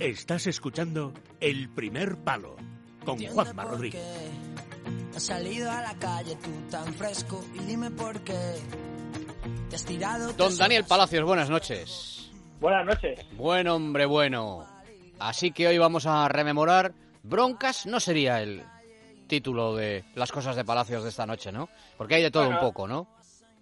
Estás 0.00 0.46
escuchando 0.46 1.12
El 1.40 1.68
Primer 1.68 2.16
Palo 2.16 2.56
con 3.04 3.22
Juanma 3.24 3.64
Rodríguez. 3.64 4.02
Has 5.14 5.22
salido 5.24 5.70
a 5.70 5.80
la 5.82 5.94
calle 5.98 6.36
tú 6.36 6.50
tan 6.70 6.92
fresco 6.94 7.44
y 7.54 7.58
dime 7.60 7.90
por 7.90 8.20
qué. 8.22 8.38
Te 9.68 9.76
has 9.76 9.84
tirado 9.84 10.32
Don 10.32 10.56
Daniel 10.56 10.84
Palacios, 10.84 11.24
buenas 11.24 11.50
noches. 11.50 12.30
Buenas 12.60 12.86
noches. 12.86 13.18
Buen 13.36 13.68
hombre, 13.68 14.06
bueno. 14.06 14.64
Así 15.18 15.50
que 15.52 15.68
hoy 15.68 15.78
vamos 15.78 16.06
a 16.06 16.28
rememorar 16.28 16.94
Broncas, 17.22 17.84
no 17.86 18.00
sería 18.00 18.40
el 18.42 18.62
título 19.26 19.76
de 19.76 20.04
las 20.14 20.32
cosas 20.32 20.56
de 20.56 20.64
Palacios 20.64 21.02
de 21.02 21.10
esta 21.10 21.26
noche, 21.26 21.52
¿no? 21.52 21.68
Porque 21.98 22.14
hay 22.16 22.22
de 22.22 22.30
todo 22.30 22.44
Bueno, 22.44 22.58
un 22.58 22.66
poco, 22.66 22.88
¿no? 22.88 23.06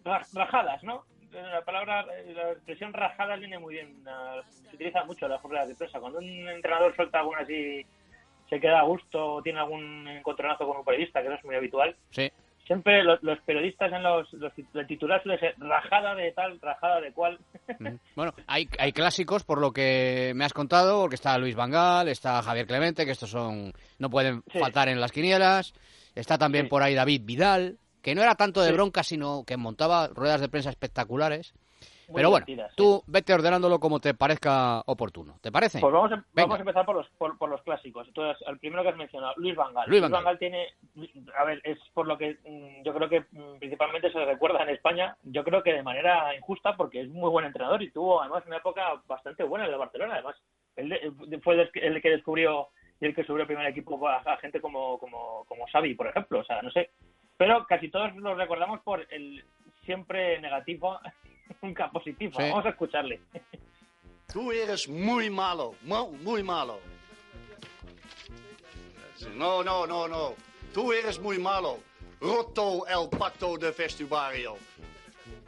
Ra- 0.04 0.24
Rajadas, 0.32 0.82
¿no? 0.84 1.04
La 1.42 1.62
palabra, 1.64 2.04
la 2.06 2.52
expresión 2.52 2.92
rajadas 2.92 3.38
viene 3.40 3.58
muy 3.58 3.74
bien. 3.74 4.02
Se 4.68 4.74
utiliza 4.76 5.04
mucho 5.04 5.26
en 5.26 5.32
las 5.32 5.40
jornadas 5.40 5.68
de 5.68 5.74
prensa. 5.74 6.00
Cuando 6.00 6.18
un 6.18 6.48
entrenador 6.48 6.94
suelta 6.96 7.18
alguna 7.20 7.40
así, 7.40 7.84
se 8.48 8.60
queda 8.60 8.80
a 8.80 8.84
gusto 8.84 9.34
o 9.34 9.42
tiene 9.42 9.58
algún 9.60 10.06
encontronazo 10.08 10.66
con 10.66 10.78
un 10.78 10.84
periodista, 10.84 11.22
que 11.22 11.28
no 11.28 11.34
es 11.34 11.44
muy 11.44 11.54
habitual, 11.54 11.94
Sí. 12.10 12.30
siempre 12.66 13.02
los, 13.04 13.22
los 13.22 13.38
periodistas 13.42 13.92
en 13.92 14.02
los, 14.02 14.32
los 14.34 14.52
tit- 14.54 14.68
el 14.74 14.86
titular 14.86 15.22
suele 15.22 15.38
ser 15.38 15.54
rajada 15.58 16.14
de 16.14 16.32
tal, 16.32 16.58
rajada 16.60 17.00
de 17.00 17.12
cual. 17.12 17.38
Bueno, 18.16 18.32
hay, 18.46 18.68
hay 18.78 18.92
clásicos 18.92 19.44
por 19.44 19.60
lo 19.60 19.72
que 19.72 20.32
me 20.34 20.44
has 20.46 20.52
contado, 20.54 21.00
porque 21.02 21.14
está 21.16 21.36
Luis 21.38 21.54
Vangal, 21.56 22.08
está 22.08 22.42
Javier 22.42 22.66
Clemente, 22.66 23.04
que 23.04 23.12
estos 23.12 23.30
son 23.30 23.72
no 23.98 24.08
pueden 24.10 24.42
Sí. 24.50 24.58
faltar 24.58 24.88
en 24.88 25.00
las 25.00 25.12
quinielas. 25.12 25.74
Está 26.14 26.36
también 26.38 26.64
Sí. 26.64 26.70
por 26.70 26.82
ahí 26.82 26.94
David 26.94 27.22
Vidal, 27.24 27.76
que 28.02 28.14
no 28.14 28.22
era 28.22 28.34
tanto 28.34 28.60
de 28.60 28.68
Sí. 28.68 28.74
bronca, 28.74 29.02
sino 29.02 29.44
que 29.46 29.56
montaba 29.56 30.08
ruedas 30.08 30.40
de 30.40 30.48
prensa 30.48 30.70
espectaculares. 30.70 31.54
Muy 32.08 32.16
Pero 32.16 32.30
bueno, 32.30 32.46
tú 32.74 33.02
vete 33.06 33.34
ordenándolo 33.34 33.78
como 33.78 34.00
te 34.00 34.14
parezca 34.14 34.80
oportuno. 34.86 35.36
¿Te 35.42 35.52
parece? 35.52 35.78
Pues 35.78 35.92
vamos 35.92 36.10
a, 36.10 36.14
Venga. 36.14 36.24
vamos 36.46 36.56
a 36.56 36.60
empezar 36.60 36.86
por 36.86 36.96
los, 36.96 37.06
por, 37.18 37.36
por 37.36 37.50
los 37.50 37.60
clásicos. 37.62 38.08
Entonces, 38.08 38.42
el 38.48 38.58
primero 38.58 38.82
que 38.82 38.88
has 38.88 38.96
mencionado, 38.96 39.34
Luis 39.36 39.54
Vangal. 39.54 39.90
Luis. 39.90 40.00
Vangal 40.08 40.38
tiene, 40.38 40.68
a 41.38 41.44
ver, 41.44 41.60
es 41.64 41.78
por 41.92 42.06
lo 42.06 42.16
que 42.16 42.38
mm, 42.46 42.82
yo 42.82 42.94
creo 42.94 43.10
que 43.10 43.20
mm, 43.30 43.58
principalmente 43.58 44.10
se 44.10 44.24
recuerda 44.24 44.62
en 44.62 44.70
España, 44.70 45.18
yo 45.24 45.44
creo 45.44 45.62
que 45.62 45.74
de 45.74 45.82
manera 45.82 46.34
injusta, 46.34 46.74
porque 46.78 47.02
es 47.02 47.08
muy 47.10 47.28
buen 47.28 47.44
entrenador 47.44 47.82
y 47.82 47.90
tuvo 47.90 48.22
además 48.22 48.42
una 48.46 48.56
época 48.56 48.84
bastante 49.06 49.44
buena 49.44 49.66
en 49.66 49.72
el 49.72 49.78
Barcelona. 49.78 50.14
Además, 50.14 50.36
él 50.76 50.88
de- 50.88 51.40
fue 51.40 51.60
el, 51.60 51.70
que- 51.70 51.80
el 51.86 52.00
que 52.00 52.08
descubrió 52.10 52.68
y 53.02 53.04
el 53.04 53.14
que 53.14 53.24
subió 53.24 53.42
el 53.42 53.46
primer 53.46 53.66
equipo 53.66 54.08
a, 54.08 54.16
a 54.16 54.36
gente 54.38 54.62
como, 54.62 54.98
como, 54.98 55.44
como 55.46 55.66
Xavi, 55.70 55.94
por 55.94 56.06
ejemplo. 56.06 56.40
O 56.40 56.44
sea, 56.44 56.62
no 56.62 56.70
sé. 56.70 56.90
Pero 57.38 57.64
casi 57.66 57.88
todos 57.88 58.14
los 58.16 58.36
recordamos 58.36 58.80
por 58.80 59.06
el 59.10 59.42
siempre 59.86 60.38
negativo, 60.40 60.98
nunca 61.62 61.90
positivo. 61.90 62.32
Sí. 62.36 62.42
Vamos 62.50 62.66
a 62.66 62.70
escucharle. 62.70 63.20
Tú 64.30 64.52
eres 64.52 64.86
muy 64.88 65.30
malo, 65.30 65.74
mu- 65.82 66.12
muy 66.18 66.42
malo. 66.42 66.80
No, 69.34 69.62
no, 69.64 69.86
no, 69.86 70.06
no. 70.06 70.34
Tú 70.74 70.92
eres 70.92 71.18
muy 71.18 71.38
malo. 71.38 71.78
Roto 72.20 72.84
el 72.86 73.08
pacto 73.16 73.56
de 73.56 73.70
vestuario. 73.70 74.56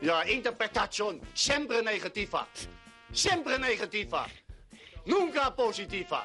Ja, 0.02 0.28
interpretación 0.30 1.20
siempre 1.34 1.82
negativa. 1.82 2.46
Siempre 3.12 3.58
negativa. 3.58 4.26
Nunca 5.06 5.54
positiva. 5.54 6.24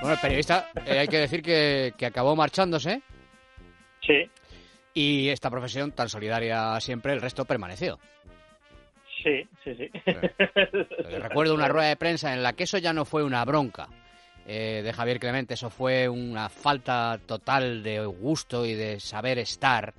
Bueno, 0.00 0.12
el 0.14 0.18
periodista, 0.20 0.70
eh, 0.86 0.98
hay 1.00 1.08
que 1.08 1.18
decir 1.18 1.42
que, 1.42 1.92
que 1.96 2.06
acabó 2.06 2.34
marchándose 2.34 3.02
Sí, 4.06 4.28
y 4.98 5.28
esta 5.28 5.48
profesión 5.48 5.92
tan 5.92 6.08
solidaria 6.08 6.80
siempre, 6.80 7.12
el 7.12 7.20
resto 7.20 7.44
permaneció. 7.44 8.00
sí, 9.22 9.46
sí, 9.62 9.76
sí. 9.76 9.90
Recuerdo 11.20 11.54
una 11.54 11.68
rueda 11.68 11.88
de 11.88 11.96
prensa 11.96 12.34
en 12.34 12.42
la 12.42 12.54
que 12.54 12.64
eso 12.64 12.78
ya 12.78 12.92
no 12.92 13.04
fue 13.04 13.22
una 13.22 13.44
bronca 13.44 13.88
eh, 14.44 14.80
de 14.82 14.92
Javier 14.92 15.20
Clemente, 15.20 15.54
eso 15.54 15.70
fue 15.70 16.08
una 16.08 16.48
falta 16.48 17.20
total 17.26 17.84
de 17.84 18.04
gusto 18.06 18.66
y 18.66 18.74
de 18.74 18.98
saber 18.98 19.38
estar 19.38 19.94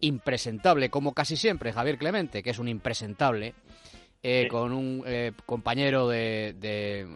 impresentable, 0.00 0.90
como 0.90 1.12
casi 1.12 1.36
siempre 1.36 1.72
Javier 1.72 1.98
Clemente, 1.98 2.44
que 2.44 2.50
es 2.50 2.60
un 2.60 2.68
impresentable, 2.68 3.52
eh, 4.22 4.42
Sí. 4.44 4.48
con 4.48 4.72
un 4.72 5.02
eh, 5.06 5.32
compañero 5.44 6.08
de, 6.08 6.54
de, 6.58 7.00
eh, 7.02 7.06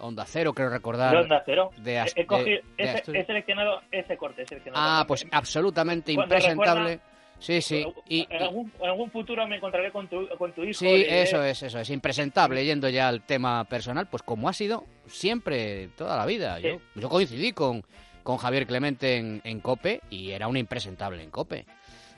Onda 0.00 0.24
Cero, 0.26 0.52
creo 0.52 0.68
recordar. 0.68 1.12
De 1.12 1.22
Onda 1.22 1.42
Cero. 1.46 1.70
de 1.78 1.96
he, 2.14 2.26
cogido- 2.26 2.44
de- 2.46 2.84
de 2.84 2.84
he- 2.84 2.88
Asturias. 2.90 3.22
he 3.22 3.26
seleccionado 3.26 3.80
ese 3.90 4.16
corte. 4.16 4.42
he 4.42 4.46
seleccionado 4.46 4.84
Ah, 4.86 5.04
pues 5.06 5.26
absolutamente 5.30 6.14
Cuando 6.14 6.34
impresentable. 6.34 6.80
recuerda- 6.90 7.02
Sí, 7.40 7.62
sí. 7.62 7.86
Y, 8.08 8.26
en, 8.30 8.42
algún, 8.42 8.72
en 8.80 8.86
algún 8.88 9.10
futuro 9.12 9.46
me 9.46 9.54
encontraré 9.58 9.92
con 9.92 10.08
tu, 10.08 10.26
con 10.38 10.52
tu 10.52 10.64
hijo. 10.64 10.72
Sí, 10.80 10.88
y 10.88 11.02
eso 11.04 11.40
es, 11.44 11.62
eso 11.62 11.78
es. 11.78 11.88
Impresentable, 11.90 12.64
yendo 12.64 12.88
ya 12.88 13.06
al 13.06 13.22
tema 13.24 13.62
personal, 13.66 14.08
pues 14.08 14.24
como 14.24 14.48
ha 14.48 14.52
sido 14.52 14.84
siempre, 15.06 15.88
toda 15.96 16.16
la 16.16 16.26
vida. 16.26 16.56
Sí. 16.56 16.64
Yo, 16.64 16.80
yo 17.00 17.08
coincidí 17.08 17.52
con, 17.52 17.84
con 18.24 18.38
Javier 18.38 18.66
Clemente 18.66 19.16
en, 19.18 19.40
en 19.44 19.60
COPE 19.60 20.00
y 20.10 20.32
era 20.32 20.48
un 20.48 20.56
impresentable 20.56 21.22
en 21.22 21.30
COPE. 21.30 21.64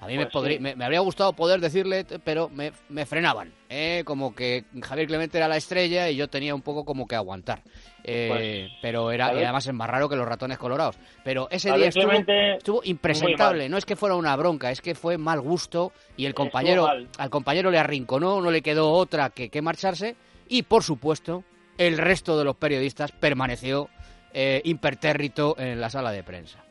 A 0.00 0.06
mí 0.06 0.16
me, 0.16 0.25
Pues 0.25 0.33
podría- 0.33 0.56
sí. 0.56 0.62
me, 0.62 0.75
me 0.77 0.84
habría 0.84 1.00
gustado 1.00 1.34
poder 1.34 1.61
decirle, 1.61 2.06
pero 2.25 2.49
me, 2.49 2.72
me 2.88 3.05
frenaban. 3.05 3.53
¿eh? 3.69 4.03
Como 4.06 4.34
que 4.34 4.65
Javier 4.83 5.06
Clemente 5.06 5.37
era 5.37 5.47
la 5.47 5.59
estrella 5.59 6.09
y 6.09 6.16
yo 6.16 6.28
tenía 6.28 6.55
un 6.55 6.62
poco 6.62 6.84
como 6.87 7.06
que 7.06 7.16
aguantar. 7.16 7.62
Eh, 8.03 8.28
Pues, 8.31 8.78
pero 8.81 9.10
era, 9.12 9.34
y 9.34 9.44
además 9.44 9.66
es 9.66 9.75
más 9.75 9.91
raro 9.91 10.09
que 10.09 10.16
los 10.16 10.27
ratones 10.27 10.56
colorados. 10.56 10.99
Pero 11.22 11.49
ese 11.50 11.69
Javier 11.69 11.93
día 11.93 12.00
estuvo, 12.03 12.34
estuvo 12.56 12.81
impresentable. 12.84 13.69
No 13.69 13.77
es 13.77 13.84
que 13.84 13.94
fuera 13.94 14.15
una 14.15 14.34
bronca, 14.37 14.71
es 14.71 14.81
que 14.81 14.94
fue 14.94 15.19
mal 15.19 15.41
gusto 15.43 15.93
y 16.16 16.25
el 16.25 16.33
compañero, 16.34 16.89
al 17.19 17.31
compañero 17.31 17.71
le 17.71 17.78
arrinconó, 17.78 18.41
no 18.41 18.50
le 18.50 18.62
quedó 18.62 18.91
otra 18.93 19.28
que, 19.31 19.50
que 19.50 19.60
marcharse 19.60 20.16
y 20.49 20.62
por 20.62 20.83
supuesto 20.83 21.44
el 21.77 21.99
resto 21.99 22.39
de 22.39 22.44
los 22.44 22.56
periodistas 22.56 23.12
permaneció 23.12 23.91
eh, 24.33 24.62
impertérrito 24.65 25.56
en 25.59 25.81
la 25.81 25.91
sala 25.91 26.10
de 26.10 26.22
prensa. 26.22 26.65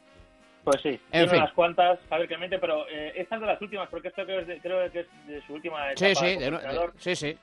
Pues 0.72 0.84
sí, 0.84 0.90
En 0.90 1.00
tiene 1.12 1.28
fin. 1.30 1.40
unas 1.40 1.53
cuantas, 1.53 2.00
Javier 2.09 2.28
Clemente, 2.28 2.59
pero 2.59 2.88
eh, 2.90 3.13
esta 3.16 3.35
es 3.35 3.41
de 3.41 3.47
las 3.47 3.59
últimas, 3.59 3.90
porque 3.90 4.09
esto 4.09 4.24
creo, 4.24 4.41
es 4.41 4.46
de, 4.47 4.59
creo 4.59 4.91
que 4.91 5.00
es 5.00 5.07
de 5.25 5.41
su 5.47 5.53
última 5.56 5.91
etapa 5.91 6.07
Sí, 6.09 6.13
sí, 6.16 6.25
de- 6.38 6.46
entrenador. 6.46 6.94
sí, 7.00 7.16
sí. 7.16 7.38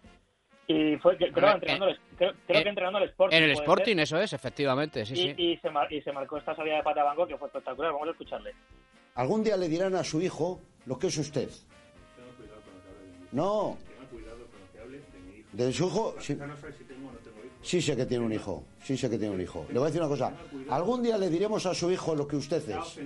Y 0.69 0.97
fue, 0.99 1.17
que, 1.17 1.33
creo, 1.33 1.49
Eh, 1.49 1.53
entrenando, 1.55 1.87
creo, 2.17 2.33
creo 2.47 2.61
eh, 2.61 2.63
que 2.63 2.69
entrenando 2.69 2.99
el 3.01 3.05
Sporting. 3.09 3.37
En 3.37 3.43
el 3.43 3.51
Sporting, 3.51 3.95
ser. 3.97 4.01
eso 4.01 4.19
es, 4.21 4.33
efectivamente, 4.33 5.05
sí, 5.05 5.15
y, 5.15 5.17
sí. 5.17 5.35
y 5.39 5.57
se 5.57 5.71
mar- 5.71 5.93
y 5.93 6.01
se 6.03 6.13
marcó 6.13 6.37
esta 6.39 6.55
salida 6.55 6.77
de 6.77 6.83
Patabanco 6.85 7.27
que 7.27 7.37
fue 7.37 7.49
espectacular. 7.49 7.91
Vamos 7.93 8.07
a 8.07 8.11
escucharle. 8.13 8.53
Algún 9.17 9.43
día 9.43 9.57
le 9.57 9.69
dirán 9.69 9.97
a 9.97 10.05
su 10.05 10.21
hijo 10.23 10.61
lo 10.87 10.97
que 10.97 11.09
es 11.09 11.19
usted. 11.19 11.49
No. 13.33 13.77
De 15.53 15.73
su 15.73 15.87
hijo, 15.87 16.15
sí. 16.21 16.39
Sí 17.67 17.83
sé 17.83 17.97
que 17.97 18.07
tiene 18.07 18.25
un 18.25 18.33
hijo. 18.33 18.63
Sí 18.81 18.97
sé 18.97 19.11
que 19.11 19.19
tiene 19.19 19.35
un 19.35 19.41
hijo. 19.41 19.67
Le 19.71 19.81
voy 19.81 19.83
a 19.83 19.87
decir 19.87 20.01
una 20.01 20.09
cosa. 20.09 20.33
Algún 20.71 21.03
día 21.03 21.19
le 21.19 21.29
diremos 21.29 21.67
a 21.67 21.75
su 21.75 21.91
hijo 21.91 22.15
lo 22.15 22.25
que 22.25 22.37
usted 22.37 22.63
es. 22.71 22.99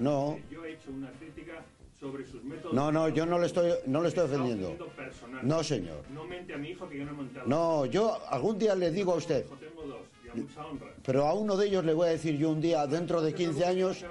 No. 0.00 0.36
No, 2.72 2.90
no, 2.90 3.08
yo 3.08 3.24
no 3.24 3.38
le 3.38 3.46
estoy, 3.46 3.72
no 3.86 4.02
le 4.02 4.08
estoy 4.08 4.24
ofendiendo. 4.24 4.76
No, 5.44 5.62
señor. 5.62 6.02
No 6.12 6.24
mente 6.24 6.54
a 6.54 6.58
mi 6.58 6.70
hijo 6.70 6.88
que 6.88 6.98
yo 6.98 7.04
no 7.04 7.12
he 7.12 7.14
montado. 7.14 7.46
No, 7.46 7.86
yo 7.86 8.18
algún 8.30 8.58
día 8.58 8.74
le 8.74 8.90
digo 8.90 9.12
a 9.12 9.16
usted. 9.16 9.46
Pero 11.04 11.28
a 11.28 11.34
uno 11.34 11.56
de 11.56 11.68
ellos 11.68 11.84
le 11.84 11.94
voy 11.94 12.08
a 12.08 12.10
decir 12.10 12.36
yo 12.36 12.50
un 12.50 12.60
día, 12.60 12.88
dentro 12.88 13.22
de 13.22 13.32
15 13.32 13.64
años. 13.64 14.04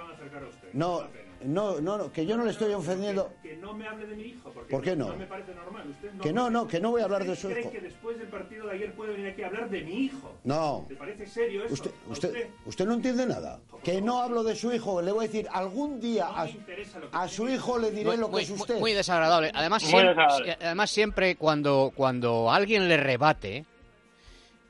No. 0.71 1.03
No, 1.45 1.79
no, 1.81 1.97
no, 1.97 2.11
que 2.11 2.25
yo 2.25 2.37
no 2.37 2.43
le 2.45 2.51
estoy 2.51 2.73
ofendiendo. 2.73 3.31
Que 3.41 3.55
no 3.57 3.73
me 3.73 3.87
hable 3.87 4.05
de 4.07 4.15
mi 4.15 4.23
hijo. 4.23 4.49
Porque 4.53 4.71
¿Por 4.71 4.81
qué 4.83 4.95
no? 4.95 5.07
No 5.09 5.15
me 5.17 5.25
parece 5.25 5.53
normal. 5.53 5.87
Usted 5.89 6.13
no 6.13 6.21
Que 6.23 6.33
no, 6.33 6.49
no, 6.49 6.67
que 6.67 6.79
no 6.79 6.91
voy 6.91 7.01
a 7.01 7.05
hablar 7.05 7.23
de 7.23 7.31
¿Usted 7.31 7.41
su 7.41 7.47
cree 7.49 7.61
hijo. 7.61 7.71
que 7.71 7.81
después 7.81 8.17
del 8.19 8.27
partido 8.27 8.65
de 8.67 8.71
ayer 8.73 8.93
puede 8.93 9.13
venir 9.13 9.27
aquí 9.31 9.43
a 9.43 9.47
hablar 9.47 9.69
de 9.69 9.81
mi 9.81 9.93
hijo? 10.05 10.31
No. 10.43 10.85
¿Te 10.87 10.95
parece 10.95 11.25
serio 11.25 11.63
eso? 11.65 11.73
Usted, 11.73 11.91
¿A 12.07 12.11
usted, 12.11 12.47
usted 12.65 12.85
no 12.85 12.93
entiende 12.93 13.25
nada. 13.25 13.59
Que 13.83 14.01
no 14.01 14.21
hablo 14.21 14.43
de 14.43 14.55
su 14.55 14.71
hijo. 14.73 15.01
Le 15.01 15.11
voy 15.11 15.25
a 15.25 15.27
decir, 15.27 15.47
algún 15.51 15.99
día 15.99 16.27
No 16.29 16.35
a, 17.11 17.23
a 17.23 17.27
su 17.27 17.47
hijo 17.49 17.77
le 17.77 17.91
diré 17.91 18.05
Muy, 18.11 18.17
lo 18.17 18.27
que 18.27 18.31
muy- 18.33 18.43
es 18.43 18.49
usted. 18.49 18.79
muy 18.79 18.93
desagradable. 18.93 19.51
Además, 19.53 19.83
Muy 19.83 19.89
siempre, 19.91 20.09
desagradable. 20.09 20.57
además 20.61 20.89
siempre 20.91 21.35
cuando, 21.35 21.91
cuando 21.95 22.51
alguien 22.51 22.87
le 22.87 22.97
rebate, 22.97 23.65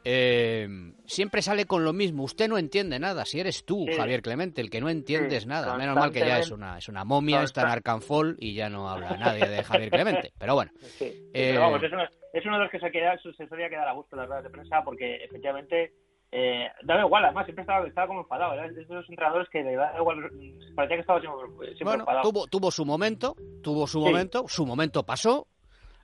eh, 0.06 0.68
siempre 1.06 1.42
sale 1.42 1.66
con 1.66 1.84
lo 1.84 1.94
mismo. 1.94 2.24
Usted 2.24 2.48
no 2.48 2.58
entiende 2.58 3.00
nada. 3.00 3.26
Si 3.26 3.40
eres 3.40 3.66
tú, 3.66 3.86
Sí. 3.90 3.94
Javier 3.96 4.22
Clemente, 4.22 4.62
el 4.62 4.70
que 4.70 4.82
no 4.82 4.90
entiendes 4.90 5.44
Sí, 5.44 5.50
nada. 5.50 5.78
Menos 5.78 5.96
mal 5.96 6.12
que 6.12 6.20
ya 6.20 6.40
es 6.40 6.52
una, 6.52 6.78
es 6.78 6.88
una 6.90 7.04
momia, 7.06 7.44
está 7.44 7.62
en 7.62 7.68
Arcanfol 7.70 8.36
y 8.40 8.54
ya 8.54 8.70
no 8.70 8.90
habla 8.90 9.18
nadie 9.18 9.48
de 9.48 9.64
Javier 9.64 9.90
Clemente. 9.90 10.34
Pero 10.38 10.56
bueno, 10.56 10.72
Sí, 10.80 11.06
Eh, 11.34 11.52
pero 11.54 11.62
vamos, 11.62 11.84
es 11.84 11.92
uno, 11.92 12.04
es 12.34 12.46
uno 12.46 12.56
de 12.58 12.64
los 12.64 12.72
que 12.72 12.80
se, 12.80 12.92
queda, 12.92 13.18
se 13.18 13.48
solía 13.48 13.70
quedar 13.70 13.88
a 13.88 13.94
gusto 13.94 14.16
en 14.16 14.20
las 14.20 14.28
ruedas 14.28 14.44
de 14.44 14.50
prensa 14.50 14.82
porque 14.84 15.16
efectivamente 15.24 15.94
eh, 16.36 16.68
daba 16.84 17.02
igual, 17.02 17.26
además 17.26 17.46
siempre 17.46 17.62
estaba, 17.62 17.88
estaba 17.88 18.08
como 18.08 18.22
enfadado. 18.22 18.54
Era 18.54 18.68
de 18.68 18.82
esos 18.82 19.08
entrenadores 19.08 19.48
que 19.50 19.62
le 19.64 19.76
da 19.76 19.94
igual, 19.98 20.18
parecía 20.76 20.98
que 20.98 21.02
estaba 21.02 21.20
siempre, 21.22 21.46
siempre 21.58 21.84
bueno 21.84 22.00
enfadado. 22.04 22.24
tuvo, 22.32 22.48
tuvo 22.48 22.72
su 22.72 22.86
momento, 22.86 23.36
tuvo 23.62 23.86
su 23.86 24.00
Sí. 24.00 24.06
momento, 24.06 24.46
su 24.48 24.66
momento 24.66 25.04
pasó. 25.04 25.48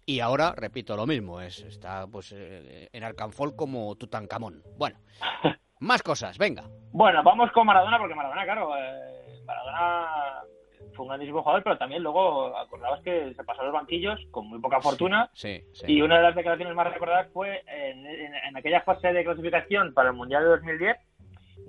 Y 0.10 0.22
ahora, 0.22 0.54
repito, 0.58 0.96
lo 0.96 1.06
mismo, 1.06 1.40
es, 1.40 1.60
está 1.62 2.08
pues 2.08 2.32
eh, 2.36 2.90
en 2.92 3.04
Arcanfol 3.04 3.56
como 3.56 3.96
Tutankamón. 3.96 4.64
Bueno, 4.76 4.98
más 5.82 6.02
cosas, 6.02 6.36
venga. 6.40 6.64
Bueno, 6.92 7.22
vamos 7.22 7.52
con 7.52 7.68
Maradona 7.68 8.00
porque 8.00 8.16
Maradona, 8.16 8.44
claro, 8.44 8.72
eh, 8.76 9.44
Maradona 9.46 10.08
fue 10.96 11.04
un 11.04 11.10
grandísimo 11.10 11.44
jugador, 11.44 11.62
pero 11.64 11.78
también 11.78 12.02
luego 12.02 12.58
acordabas 12.58 13.02
que 13.04 13.36
se 13.36 13.44
pasó 13.44 13.62
a 13.62 13.66
los 13.66 13.74
banquillos 13.74 14.20
con 14.32 14.48
muy 14.48 14.60
poca 14.60 14.82
fortuna. 14.82 15.30
Sí, 15.36 15.62
sí. 15.74 15.86
Y 15.88 16.02
una 16.02 16.18
de 16.18 16.24
las 16.24 16.36
declaraciones 16.36 16.74
más 16.74 16.92
recordadas 16.92 17.28
fue 17.32 17.62
en, 17.68 18.04
en- 18.08 18.34
en 18.34 18.58
aquella 18.58 18.82
fase 18.82 19.14
de 19.14 19.24
clasificación 19.24 19.94
para 19.94 20.10
el 20.10 20.16
Mundial 20.16 20.42
de 20.42 20.50
2010, 20.50 20.98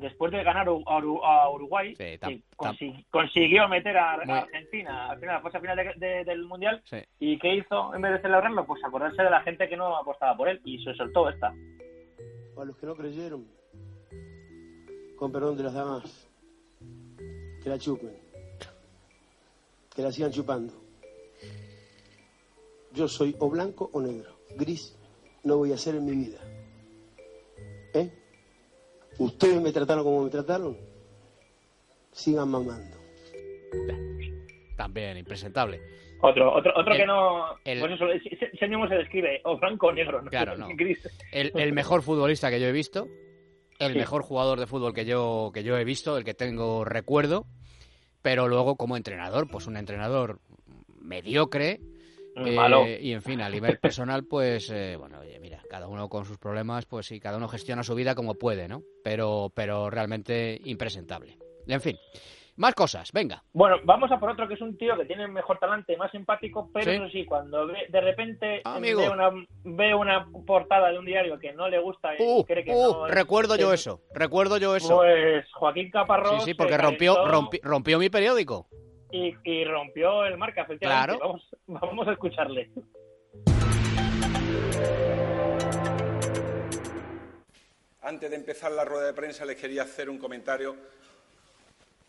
después 0.01 0.33
de 0.33 0.43
ganar 0.43 0.67
a, 0.69 0.73
Uru- 0.73 1.21
a 1.25 1.51
Uruguay, 1.51 1.95
Sí, 1.95 2.19
tam- 2.19 2.29
que 2.29 2.43
consi- 2.57 3.07
consiguió 3.11 3.69
meter 3.69 3.97
a, 3.97 4.15
Argentina 4.15 5.11
al 5.11 5.19
final, 5.21 5.37
a 5.37 5.39
la 5.39 5.43
fase 5.43 5.61
final 5.61 5.77
de- 5.77 5.95
de- 6.07 6.25
del 6.25 6.45
Mundial. 6.47 6.83
Sí. 6.87 6.99
¿Y 7.19 7.39
qué 7.39 7.55
hizo 7.57 7.95
en 7.95 8.03
vez 8.03 8.13
de 8.13 8.23
celebrarlo? 8.23 8.67
Pues 8.67 8.83
acordarse 8.85 9.23
de 9.23 9.31
la 9.31 9.43
gente 9.43 9.69
que 9.69 9.77
no 9.77 9.97
apostaba 9.97 10.37
por 10.37 10.49
él 10.49 10.61
y 10.65 10.83
se 10.83 10.95
soltó 10.95 11.29
esta. 11.29 11.49
A 11.49 12.65
los 12.65 12.77
que 12.77 12.87
no 12.87 12.95
creyeron, 12.95 13.47
con 15.17 15.31
perdón 15.33 15.57
de 15.57 15.63
las 15.63 15.75
damas, 15.75 16.29
que 17.63 17.69
la 17.71 17.79
chupen, 17.79 18.17
que 19.95 20.03
la 20.03 20.11
sigan 20.13 20.31
chupando. 20.31 20.73
Yo 22.93 23.07
soy 23.09 23.35
o 23.39 23.49
blanco 23.49 23.89
o 23.93 24.01
negro, 24.01 24.31
gris 24.57 24.97
no 25.45 25.57
voy 25.59 25.73
a 25.73 25.77
ser 25.77 25.95
en 25.95 26.05
mi 26.05 26.13
vida. 26.13 26.39
¿Eh? 27.95 28.11
Ustedes 29.19 29.61
me 29.61 29.73
trataron 29.73 30.05
como 30.05 30.25
me 30.25 30.31
trataron, 30.31 30.77
sigan 32.13 32.49
mamando. 32.49 32.97
También 34.77 35.17
impresentable. 35.19 35.81
Otro, 36.23 36.53
otro, 36.55 36.73
otro 36.77 36.93
El- 36.93 36.99
que 36.99 37.07
no. 37.07 37.45
el- 37.65 37.81
Pues 37.81 37.93
eso, 37.93 38.07
ese, 38.11 38.51
ese 38.53 38.69
mismo 38.69 38.89
se 38.89 38.95
describe, 38.97 39.41
o 39.45 39.59
blanco 39.59 39.89
o 39.89 39.93
negro, 39.93 40.23
¿no? 40.23 40.31
Claro, 40.31 40.57
no. 40.59 40.69
El, 41.33 41.53
el 41.55 41.73
mejor 41.73 42.03
futbolista 42.03 42.51
que 42.51 42.61
yo 42.61 42.67
he 42.67 42.73
visto, 42.73 43.07
el 43.79 43.93
Sí. 43.93 43.99
mejor 43.99 44.23
jugador 44.23 44.59
de 44.61 44.67
fútbol 44.67 44.93
que 44.95 45.05
yo, 45.05 45.51
que 45.55 45.63
yo 45.63 45.79
he 45.79 45.85
visto, 45.85 46.17
el 46.17 46.25
que 46.25 46.35
tengo 46.35 46.85
recuerdo, 46.85 47.47
pero 48.23 48.49
luego 48.49 48.77
como 48.77 48.97
entrenador, 48.97 49.49
pues 49.51 49.67
un 49.67 49.77
entrenador 49.77 50.41
mediocre. 51.01 51.81
Eh, 52.37 52.55
Malo. 52.55 52.87
y 52.87 53.13
en 53.13 53.23
fin, 53.23 53.41
a 53.41 53.49
nivel 53.51 53.79
personal, 53.79 54.25
pues, 54.25 54.71
eh, 54.71 54.97
bueno, 54.97 55.21
oye, 55.21 55.39
mira, 55.41 55.63
cada 55.69 55.89
uno 55.89 56.09
con 56.09 56.25
sus 56.25 56.39
problemas, 56.39 56.87
pues 56.87 57.07
sí, 57.07 57.21
cada 57.21 57.37
uno 57.37 57.49
gestiona 57.49 57.83
su 57.83 57.95
vida 57.95 58.15
como 58.15 58.35
puede, 58.35 58.69
¿no? 58.69 58.83
Pero, 59.05 59.53
pero 59.55 59.91
realmente 59.91 60.61
impresentable. 60.65 61.37
En 61.67 61.81
fin, 61.81 61.97
más 62.57 62.75
cosas, 62.75 63.11
venga. 63.13 63.43
Bueno, 63.53 63.77
vamos 63.85 64.11
a 64.13 64.19
por 64.19 64.31
otro 64.31 64.47
que 64.49 64.55
es 64.55 64.61
un 64.61 64.77
tío 64.77 64.97
que 64.97 65.05
tiene 65.07 65.27
mejor 65.29 65.59
talante, 65.59 65.97
más 65.97 66.11
simpático, 66.11 66.71
pero 66.73 66.85
Sí. 66.91 66.97
eso 66.97 67.09
sí, 67.11 67.25
cuando 67.25 67.67
ve, 67.67 67.87
de 67.89 68.01
repente 68.01 68.61
Amigo. 68.65 69.01
ve 69.03 69.09
una, 69.11 69.31
ve 69.65 69.95
una 69.95 70.27
portada 70.47 70.91
de 70.91 70.99
un 70.99 71.05
diario 71.07 71.39
que 71.39 71.53
no 71.53 71.69
le 71.69 71.79
gusta 71.79 72.15
y 72.15 72.23
Uh, 72.23 72.45
cree 72.45 72.65
que 72.65 72.73
uh, 72.73 72.93
no 72.93 73.07
es- 73.07 73.15
recuerdo 73.15 73.57
yo 73.57 73.73
eso, 73.73 74.01
recuerdo 74.15 74.57
yo 74.59 74.77
eso. 74.77 74.97
Pues 74.97 75.45
Joaquín 75.53 75.91
Caparrós. 75.91 76.43
Sí, 76.45 76.51
sí, 76.51 76.55
porque 76.55 76.75
se 76.75 76.79
rompió, 76.79 77.15
calentó 77.15 77.35
rompi- 77.41 77.61
rompió 77.63 77.99
mi 77.99 78.11
periódico. 78.11 78.69
Y, 79.13 79.35
y 79.45 79.65
rompió 79.65 80.25
el 80.25 80.37
marca, 80.39 80.63
efectivamente. 80.63 81.17
Claro. 81.19 81.19
Vamos, 81.21 81.49
vamos 81.67 82.09
a 82.09 82.13
escucharle. 82.13 82.71
Antes 88.03 88.31
de 88.31 88.37
empezar 88.37 88.73
la 88.73 88.85
rueda 88.85 89.07
de 89.07 89.13
prensa 89.13 89.45
les 89.45 89.57
quería 89.57 89.83
hacer 89.83 90.09
un 90.09 90.19
comentario 90.19 90.75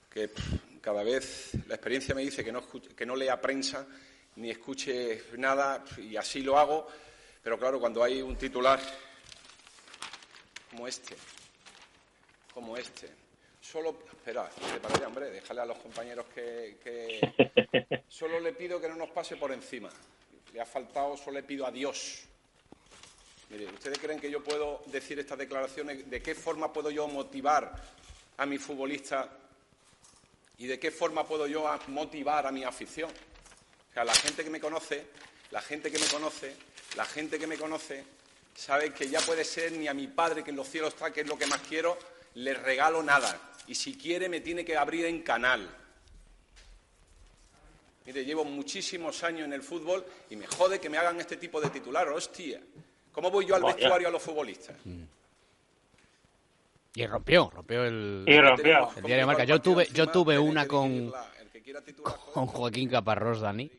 que 0.09 0.29
pff, 0.29 0.79
cada 0.81 1.03
vez 1.03 1.51
la 1.67 1.75
experiencia 1.75 2.15
me 2.15 2.21
dice 2.21 2.43
que 2.43 2.51
no, 2.51 2.59
escuche- 2.61 2.95
que 2.95 3.05
no 3.05 3.15
lea 3.15 3.39
prensa 3.39 3.85
ni 4.37 4.49
escuche 4.49 5.23
nada 5.37 5.83
y 5.97 6.15
así 6.15 6.41
lo 6.41 6.57
hago, 6.57 6.87
pero 7.43 7.57
claro, 7.59 7.79
cuando 7.79 8.03
hay 8.03 8.21
un 8.21 8.35
titular 8.37 8.79
como 10.69 10.87
este, 10.87 11.15
como 12.53 12.77
este, 12.77 13.09
solo, 13.71 13.97
espera, 14.11 14.49
para 14.81 14.95
allá, 14.95 15.07
hombre, 15.07 15.31
déjale 15.31 15.61
a 15.61 15.65
los 15.65 15.77
compañeros 15.77 16.25
que, 16.33 16.77
que 16.83 18.03
solo 18.09 18.39
le 18.39 18.53
pido 18.53 18.81
que 18.81 18.89
no 18.89 18.95
nos 18.95 19.09
pase 19.11 19.37
por 19.37 19.51
encima. 19.51 19.89
Le 20.53 20.59
ha 20.59 20.65
faltado, 20.65 21.15
solo 21.15 21.35
le 21.35 21.43
pido 21.43 21.65
a 21.65 21.71
Dios 21.71 22.27
Mire, 23.51 23.65
¿ustedes 23.65 23.99
creen 23.99 24.17
que 24.17 24.31
yo 24.31 24.41
puedo 24.41 24.81
decir 24.85 25.19
estas 25.19 25.37
declaraciones? 25.37 26.09
¿De 26.09 26.21
qué 26.21 26.33
forma 26.35 26.71
puedo 26.71 26.89
yo 26.89 27.05
motivar 27.09 27.75
a 28.37 28.45
mi 28.45 28.57
futbolista 28.57 29.29
y 30.57 30.67
de 30.67 30.79
qué 30.79 30.89
forma 30.89 31.27
puedo 31.27 31.47
yo 31.47 31.69
motivar 31.87 32.47
a 32.47 32.51
mi 32.51 32.63
afición? 32.63 33.09
O 33.09 33.93
sea, 33.93 34.05
la 34.05 34.13
gente 34.13 34.45
que 34.45 34.49
me 34.49 34.61
conoce, 34.61 35.05
la 35.51 35.61
gente 35.61 35.91
que 35.91 35.99
me 35.99 36.07
conoce, 36.07 36.55
la 36.95 37.05
gente 37.05 37.37
que 37.37 37.45
me 37.45 37.57
conoce, 37.57 38.05
sabe 38.55 38.93
que 38.93 39.09
ya 39.09 39.19
puede 39.19 39.43
ser 39.43 39.73
ni 39.73 39.89
a 39.89 39.93
mi 39.93 40.07
padre 40.07 40.45
que 40.45 40.51
en 40.51 40.55
los 40.55 40.69
cielos 40.69 40.93
está, 40.93 41.11
que 41.11 41.19
es 41.19 41.27
lo 41.27 41.37
que 41.37 41.45
más 41.45 41.59
quiero, 41.67 41.97
le 42.35 42.53
regalo 42.53 43.03
nada. 43.03 43.50
Y 43.67 43.75
si 43.75 43.95
quiere 43.95 44.27
me 44.29 44.41
tiene 44.41 44.65
que 44.65 44.75
abrir 44.75 45.05
en 45.05 45.21
canal. 45.21 45.69
Mire, 48.05 48.25
llevo 48.25 48.43
muchísimos 48.43 49.23
años 49.23 49.45
en 49.45 49.53
el 49.53 49.61
fútbol 49.61 50.03
y 50.29 50.35
me 50.35 50.47
jode 50.47 50.79
que 50.79 50.89
me 50.89 50.97
hagan 50.97 51.19
este 51.19 51.37
tipo 51.37 51.61
de 51.61 51.69
titular. 51.69 52.07
Hostia, 52.09 52.59
¿cómo 53.11 53.29
voy 53.29 53.45
yo 53.45 53.55
al 53.55 53.61
Vaya. 53.61 53.75
vestuario 53.75 54.07
a 54.07 54.11
los 54.11 54.21
futbolistas? 54.21 54.75
Y 56.93 57.05
rompió, 57.05 57.49
rompió 57.53 57.85
el, 57.85 58.25
Y 58.27 58.39
rompió. 58.41 58.89
el 58.97 59.03
diario 59.03 59.27
Marca. 59.27 59.43
Yo 59.45 59.59
tuve, 59.61 59.87
yo 59.93 60.07
tuve 60.07 60.37
una 60.39 60.67
con, 60.67 61.13
con 62.33 62.47
Joaquín 62.47 62.89
Caparrós, 62.89 63.39
Dani. 63.39 63.71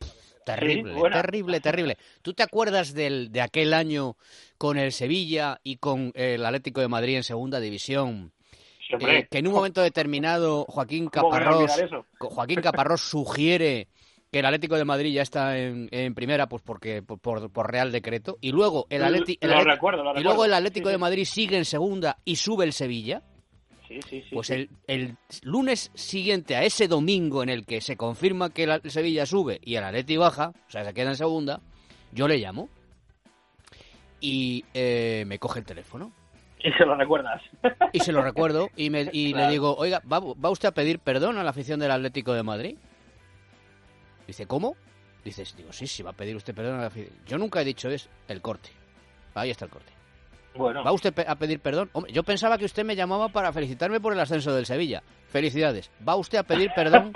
Terrible, 0.47 0.95
Sí, 0.95 1.01
terrible, 1.13 1.61
terrible. 1.61 1.99
¿Tú 2.21 2.33
te 2.35 2.43
acuerdas 2.43 2.95
del, 2.95 3.31
de 3.31 3.41
aquel 3.43 3.73
año 3.75 4.17
con 4.59 4.77
el 4.77 4.91
Sevilla 4.93 5.61
y 5.63 5.77
con 5.77 6.11
el 6.17 6.45
Atlético 6.45 6.81
de 6.81 6.89
Madrid 6.89 7.17
en 7.17 7.23
segunda 7.23 7.61
división? 7.61 8.33
Eh, 9.01 9.27
que 9.31 9.39
en 9.39 9.47
un 9.47 9.55
momento 9.55 9.81
determinado 9.83 10.65
Joaquín 10.69 11.09
¿Cómo 11.09 11.31
me 11.31 11.39
voy 11.45 11.65
a 11.65 11.67
Caparrós, 11.69 12.05
Joaquín 12.19 12.61
Caparrós 12.61 13.01
sugiere 13.01 13.89
que 14.31 14.39
el 14.39 14.47
Atlético 14.47 14.77
de 14.77 14.85
Madrid 14.85 15.13
ya 15.13 15.23
está 15.23 15.59
en, 15.59 15.89
en 15.91 16.15
primera 16.15 16.49
pues 16.49 16.63
porque 16.63 17.03
por, 17.03 17.19
por- 17.19 17.51
por 17.51 17.71
real 17.71 17.93
decreto 17.93 18.39
y 18.41 18.51
luego 18.53 18.87
el, 18.91 19.03
Atleti- 19.03 19.37
el 19.41 19.51
lo 19.51 19.57
Atleti- 19.57 19.65
recuerdo, 19.75 20.05
lo 20.05 20.19
y 20.19 20.23
luego 20.23 20.45
el 20.45 20.55
Atlético 20.55 20.89
Sí, 20.89 20.93
de. 20.93 20.99
Madrid 20.99 21.25
sigue 21.27 21.57
en 21.59 21.65
segunda 21.65 22.19
y 22.25 22.37
sube 22.37 22.65
el 22.65 22.73
Sevilla 22.73 23.23
Sí, 23.89 23.99
sí, 24.09 24.23
sí. 24.23 24.35
pues 24.35 24.49
el, 24.49 24.71
el 24.87 25.17
lunes 25.43 25.91
siguiente 25.95 26.57
a 26.57 26.63
ese 26.65 26.89
domingo 26.89 27.43
en 27.43 27.51
el 27.51 27.67
que 27.67 27.83
se 27.83 27.97
confirma 27.99 28.49
que 28.49 28.65
el 28.65 28.91
Sevilla 28.91 29.27
sube 29.27 29.61
y 29.63 29.75
el 29.75 29.85
Atleti 29.85 30.17
baja, 30.17 30.53
o 30.67 30.71
sea, 30.71 30.83
se 30.83 30.95
queda 30.95 31.11
en 31.11 31.17
segunda, 31.17 31.61
yo 32.11 32.27
le 32.27 32.39
llamo 32.39 32.71
y 34.21 34.65
eh, 34.73 35.25
me 35.27 35.39
coge 35.39 35.59
el 35.61 35.67
teléfono 35.67 36.13
Y 36.65 36.71
se 36.73 36.85
lo 36.87 36.95
recuerdas. 36.95 37.43
y 37.93 38.01
se 38.01 38.13
lo 38.13 38.23
recuerdo 38.23 38.69
y, 38.77 38.91
me, 38.91 39.09
y 39.13 39.33
Claro. 39.33 39.47
le 39.47 39.53
digo, 39.53 39.75
oiga, 39.77 40.01
¿va, 40.11 40.21
¿va 40.21 40.51
usted 40.51 40.69
a 40.69 40.73
pedir 40.73 40.99
perdón 41.01 41.39
a 41.39 41.43
la 41.43 41.51
afición 41.51 41.81
del 41.81 41.91
Atlético 41.91 42.33
de 42.35 42.43
Madrid? 42.43 42.77
Dice, 44.27 44.47
¿cómo? 44.47 44.77
Dices, 45.25 45.55
digo, 45.57 45.73
sí, 45.73 45.87
sí, 45.87 46.03
va 46.03 46.11
a 46.11 46.15
pedir 46.15 46.37
usted 46.37 46.55
perdón 46.55 46.77
a 46.77 46.83
la 46.83 46.87
afición. 46.87 47.15
Yo 47.27 47.39
nunca 47.39 47.61
he 47.61 47.65
dicho 47.65 47.89
es 47.91 48.09
el 48.29 48.41
corte. 48.41 48.71
Ahí 49.35 49.51
está 49.51 49.65
el 49.65 49.71
corte. 49.71 49.93
Bueno, 50.55 50.85
¿Va 50.85 50.93
usted 50.93 51.15
a 51.27 51.35
pedir 51.37 51.61
perdón? 51.61 51.89
Hombre, 51.95 52.13
yo 52.13 52.23
pensaba 52.25 52.59
que 52.59 52.67
usted 52.67 52.85
me 52.85 52.95
llamaba 52.95 53.29
para 53.31 53.53
felicitarme 53.53 54.01
por 54.01 54.13
el 54.13 54.21
ascenso 54.21 54.55
del 54.55 54.67
Sevilla. 54.67 55.03
Felicidades. 55.29 55.91
¿Va 56.07 56.15
usted 56.17 56.39
a 56.39 56.43
pedir 56.43 56.71
perdón? 56.77 57.13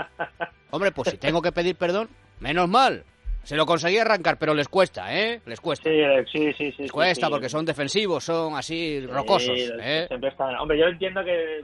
Hombre, 0.70 0.92
pues 0.92 1.10
si 1.10 1.16
tengo 1.18 1.42
que 1.42 1.50
pedir 1.50 1.74
perdón, 1.76 2.08
menos 2.38 2.68
mal. 2.68 3.04
Se 3.42 3.56
lo 3.56 3.66
conseguí 3.66 3.98
arrancar, 3.98 4.36
pero 4.38 4.54
les 4.54 4.68
cuesta, 4.68 5.12
¿eh? 5.16 5.40
Les 5.46 5.60
cuesta. 5.60 5.88
sí, 5.90 5.96
eh, 5.96 6.24
sí, 6.30 6.52
sí, 6.52 6.72
sí. 6.72 6.82
Les 6.82 6.92
cuesta 6.92 7.26
sí. 7.26 7.32
porque 7.32 7.48
son 7.48 7.64
defensivos, 7.64 8.22
son 8.24 8.54
así 8.54 9.06
rocosos, 9.06 9.56
¿eh? 9.80 10.04
Siempre 10.08 10.30
están. 10.30 10.54
Hombre, 10.56 10.78
yo 10.78 10.86
entiendo 10.86 11.24
que 11.24 11.60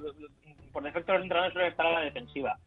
por 0.72 0.82
defecto 0.82 1.12
los 1.12 1.22
entrenadores 1.22 1.52
suelen 1.52 1.70
estar 1.70 1.86
a 1.86 1.92
la 1.92 2.00
defensiva. 2.00 2.58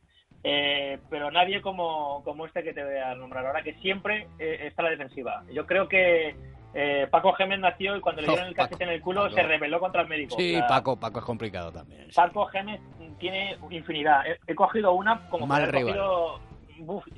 Eh, 0.44 0.98
pero 1.10 1.30
nadie 1.32 1.62
como, 1.62 2.24
como 2.24 2.46
este 2.46 2.64
que 2.64 2.72
te 2.74 2.84
voy 2.84 2.96
a 2.98 3.14
nombrar 3.16 3.46
ahora, 3.46 3.62
que 3.62 3.74
siempre 3.76 4.28
eh, 4.40 4.68
está 4.68 4.84
a 4.84 4.86
la 4.86 4.92
defensiva. 4.92 5.44
Yo 5.52 5.66
creo 5.66 5.88
que 5.90 6.34
eh, 6.74 7.08
Paco 7.12 7.34
Gémez 7.34 7.60
nació 7.60 7.98
y 7.98 8.00
cuando 8.02 8.22
le 8.22 8.28
dieron 8.30 8.48
el 8.48 8.54
cachete 8.56 8.84
en 8.86 8.92
el 8.92 9.02
culo 9.02 9.24
Paco. 9.24 9.36
se 9.36 9.44
rebeló 9.44 9.80
contra 9.82 10.04
el 10.04 10.08
médico. 10.08 10.36
Sí, 10.38 10.56
O 10.56 10.60
sea, 10.60 10.68
Paco, 10.68 10.98
Paco 10.98 11.20
es 11.20 11.26
complicado 11.26 11.72
también. 11.74 12.06
sí. 12.10 12.16
Paco 12.16 12.46
Gémez 12.46 12.80
tiene 13.20 13.58
infinidad. 13.70 14.26
He, 14.26 14.38
he 14.52 14.56
cogido 14.56 14.94
una 14.94 15.28
como 15.30 15.46
Mal 15.46 15.64
que 15.64 15.70
he 15.70 15.72
rival. 15.80 15.94
cogido- 15.98 16.40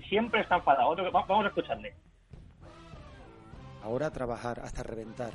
Siempre 0.08 0.42
está 0.42 0.58
enfadado. 0.58 0.96
Vamos 1.12 1.46
a 1.46 1.48
escucharle. 1.48 1.94
Ahora 3.84 4.12
trabajar 4.12 4.60
hasta 4.60 4.84
reventar. 4.84 5.34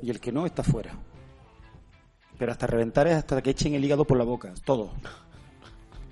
Y 0.00 0.10
el 0.10 0.20
que 0.20 0.32
no 0.32 0.46
está 0.46 0.62
fuera. 0.62 0.92
Pero 2.38 2.52
hasta 2.52 2.66
reventar 2.66 3.06
es 3.06 3.14
hasta 3.14 3.42
que 3.42 3.50
echen 3.50 3.74
el 3.74 3.84
hígado 3.84 4.04
por 4.04 4.18
la 4.18 4.24
boca, 4.24 4.52
todo. 4.64 4.92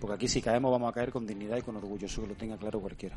Porque 0.01 0.15
aquí 0.15 0.29
si 0.29 0.41
caemos 0.41 0.71
vamos 0.71 0.89
a 0.89 0.93
caer 0.93 1.13
con 1.13 1.27
dignidad 1.27 1.57
y 1.59 1.63
con 1.63 1.77
orgullo, 1.77 2.07
eso 2.07 2.23
que 2.23 2.29
lo 2.29 2.35
tenga 2.35 2.57
claro 2.57 2.81
cualquiera. 2.81 3.17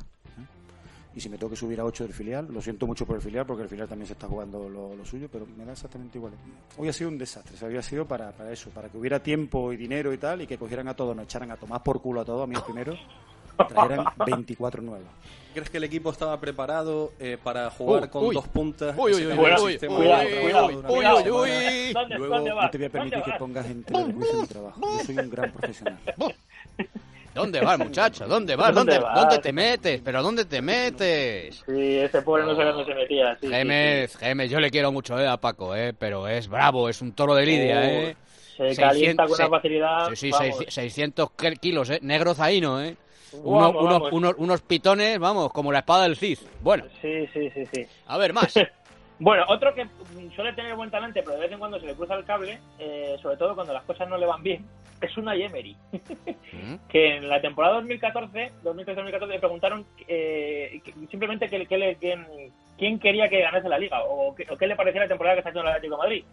Y 1.16 1.22
si 1.22 1.30
me 1.30 1.38
tengo 1.38 1.52
que 1.52 1.56
subir 1.56 1.80
a 1.80 1.86
8 1.86 2.06
del 2.06 2.14
filial, 2.14 2.48
lo 2.52 2.62
siento 2.62 2.88
mucho 2.88 3.06
por 3.06 3.16
el 3.16 3.22
filial, 3.22 3.46
porque 3.46 3.64
el 3.64 3.70
filial 3.70 3.88
también 3.88 4.08
se 4.08 4.14
está 4.14 4.28
jugando 4.28 4.68
lo, 4.68 4.96
lo 4.96 5.06
suyo, 5.06 5.30
pero 5.32 5.46
me 5.58 5.64
da 5.64 5.74
exactamente 5.74 6.18
igual. 6.18 6.34
Hoy 6.78 6.90
ha 6.90 6.94
sido 6.94 7.10
un 7.10 7.18
desastre, 7.18 7.56
se 7.56 7.66
había 7.66 7.82
sido 7.84 8.08
para, 8.08 8.32
para 8.32 8.52
eso, 8.52 8.70
para 8.72 8.90
que 8.90 8.98
hubiera 8.98 9.22
tiempo 9.22 9.72
y 9.72 9.78
dinero 9.78 10.12
y 10.12 10.18
tal, 10.18 10.42
y 10.42 10.48
que 10.48 10.58
cogieran 10.58 10.88
a 10.88 10.96
todos, 10.96 11.16
nos 11.16 11.26
echaran 11.26 11.52
a 11.52 11.58
tomar 11.58 11.84
por 11.84 12.02
culo 12.02 12.22
a 12.22 12.26
todos, 12.26 12.44
a 12.44 12.48
mí 12.48 12.56
el 12.56 12.64
primero, 12.64 12.98
trajeran 13.68 14.06
24 14.26 14.82
nuevos. 14.82 15.08
¿Crees 15.54 15.70
que 15.70 15.78
el 15.78 15.84
equipo 15.84 16.10
estaba 16.10 16.40
preparado 16.40 17.14
eh, 17.20 17.38
para 17.42 17.70
jugar 17.70 18.04
Uy, 18.04 18.10
con 18.10 18.26
uy. 18.26 18.36
dos 18.36 18.48
puntas? 18.48 18.96
Uy, 18.98 19.14
uy, 19.14 19.26
uy, 19.28 19.34
uy, 19.34 19.38
uy, 19.38 21.30
uy. 21.30 21.94
¿Dónde, 21.94 22.18
Luego 22.18 22.40
no 22.40 22.70
te 22.72 22.78
voy 22.80 22.88
a 22.88 22.90
permitir 22.90 23.20
¿Dónde 23.20 23.32
que 23.32 23.38
pongas 23.38 23.66
en 23.68 23.84
de 23.84 24.14
juicio 24.14 24.42
mi 24.42 24.48
trabajo. 24.48 24.82
Yo 24.82 25.06
soy 25.06 25.18
un 25.20 25.30
gran 25.30 25.52
profesional. 25.52 26.00
¿Dónde 27.34 27.62
vas, 27.62 27.80
muchacho? 27.80 28.28
¿Dónde 28.28 28.56
vas? 28.56 28.74
¿Dónde 28.76 28.94
¿Dónde, 28.94 29.06
vas? 29.08 29.16
¿Dónde 29.22 29.40
te 29.40 29.52
metes? 29.54 30.02
¿Pero 30.04 30.22
dónde 30.22 30.46
te 30.46 30.62
metes? 30.62 31.64
Sí, 31.66 31.98
ese 31.98 32.22
pobre 32.22 32.44
no 32.44 32.56
sabía 32.56 32.72
dónde 32.72 32.94
se 32.94 33.00
metía. 33.00 33.34
Sí, 33.42 33.48
sí, 33.48 33.54
Gémez, 33.54 34.16
Gémez, 34.18 34.52
yo 34.52 34.60
le 34.60 34.70
quiero 34.70 34.92
mucho 34.92 35.20
eh, 35.20 35.28
a 35.28 35.38
Paco, 35.38 35.76
eh, 35.76 35.94
pero 35.98 36.28
es 36.28 36.48
bravo, 36.48 36.90
es 36.90 37.02
un 37.02 37.14
toro 37.14 37.34
de 37.36 37.46
lidia, 37.46 37.92
eh. 37.92 38.16
se 38.58 38.76
calienta 38.76 39.26
con 39.26 39.34
una 39.34 39.50
facilidad, 39.50 40.10
Sí, 40.10 40.16
sí, 40.16 40.32
vamos. 40.32 40.58
seis- 40.58 40.74
600 40.74 41.32
ki- 41.32 41.56
kilos, 41.58 41.90
eh. 41.90 42.00
Negro 42.04 42.34
zaino, 42.36 42.82
eh. 42.82 42.96
Uno- 43.34 43.60
Vamos, 43.60 43.82
unos, 43.84 43.94
vamos. 43.94 44.14
unos- 44.14 44.36
unos 44.38 44.62
pitones, 44.62 45.18
vamos, 45.18 45.52
como 45.52 45.72
la 45.72 45.80
espada 45.80 46.04
del 46.04 46.16
Cid. 46.16 46.38
Bueno, 46.62 46.86
Sí, 47.02 47.28
sí, 47.34 47.50
sí, 47.50 47.64
sí. 47.74 47.86
a 48.06 48.18
ver, 48.20 48.32
más. 48.34 48.54
Bueno, 49.20 49.44
otro 49.48 49.74
que 49.74 49.86
mm, 49.86 50.32
suele 50.36 50.54
tener 50.54 50.76
buen 50.76 50.90
talento, 50.92 51.20
pero 51.24 51.36
de 51.36 51.42
vez 51.42 51.52
en 51.52 51.60
cuando 51.60 51.80
se 51.80 51.86
le 51.86 51.94
cruza 51.96 52.16
el 52.16 52.26
cable, 52.26 52.60
eh, 52.80 53.16
sobre 53.22 53.38
todo 53.38 53.56
cuando 53.56 53.74
las 53.74 53.84
cosas 53.84 54.10
no 54.10 54.18
le 54.18 54.26
van 54.26 54.44
bien, 54.44 54.66
es 55.02 55.18
una 55.18 55.36
Emery. 55.36 55.76
que 56.90 57.18
en 57.18 57.30
la 57.30 57.42
temporada 57.42 57.76
2014, 57.76 58.52
2013-2014 58.64 59.28
le 59.28 59.40
preguntaron 59.40 59.86
eh, 60.08 60.82
que- 60.84 60.94
simplemente 61.10 61.50
que, 61.50 61.66
que 61.66 61.78
le- 61.78 61.96
quién, 61.98 62.26
quién 62.78 63.00
quería 63.00 63.30
que 63.30 63.42
ganase 63.42 63.70
la 63.70 63.78
liga 63.78 64.04
o, 64.04 64.34
qué- 64.36 64.48
o 64.50 64.58
qué 64.58 64.68
le 64.68 64.76
parecía 64.76 65.02
la 65.02 65.08
temporada 65.08 65.36
que 65.36 65.40
está 65.40 65.50
haciendo 65.50 65.70
el 65.70 65.76
Atlético 65.76 65.96
de 65.96 66.04
Madrid. 66.04 66.24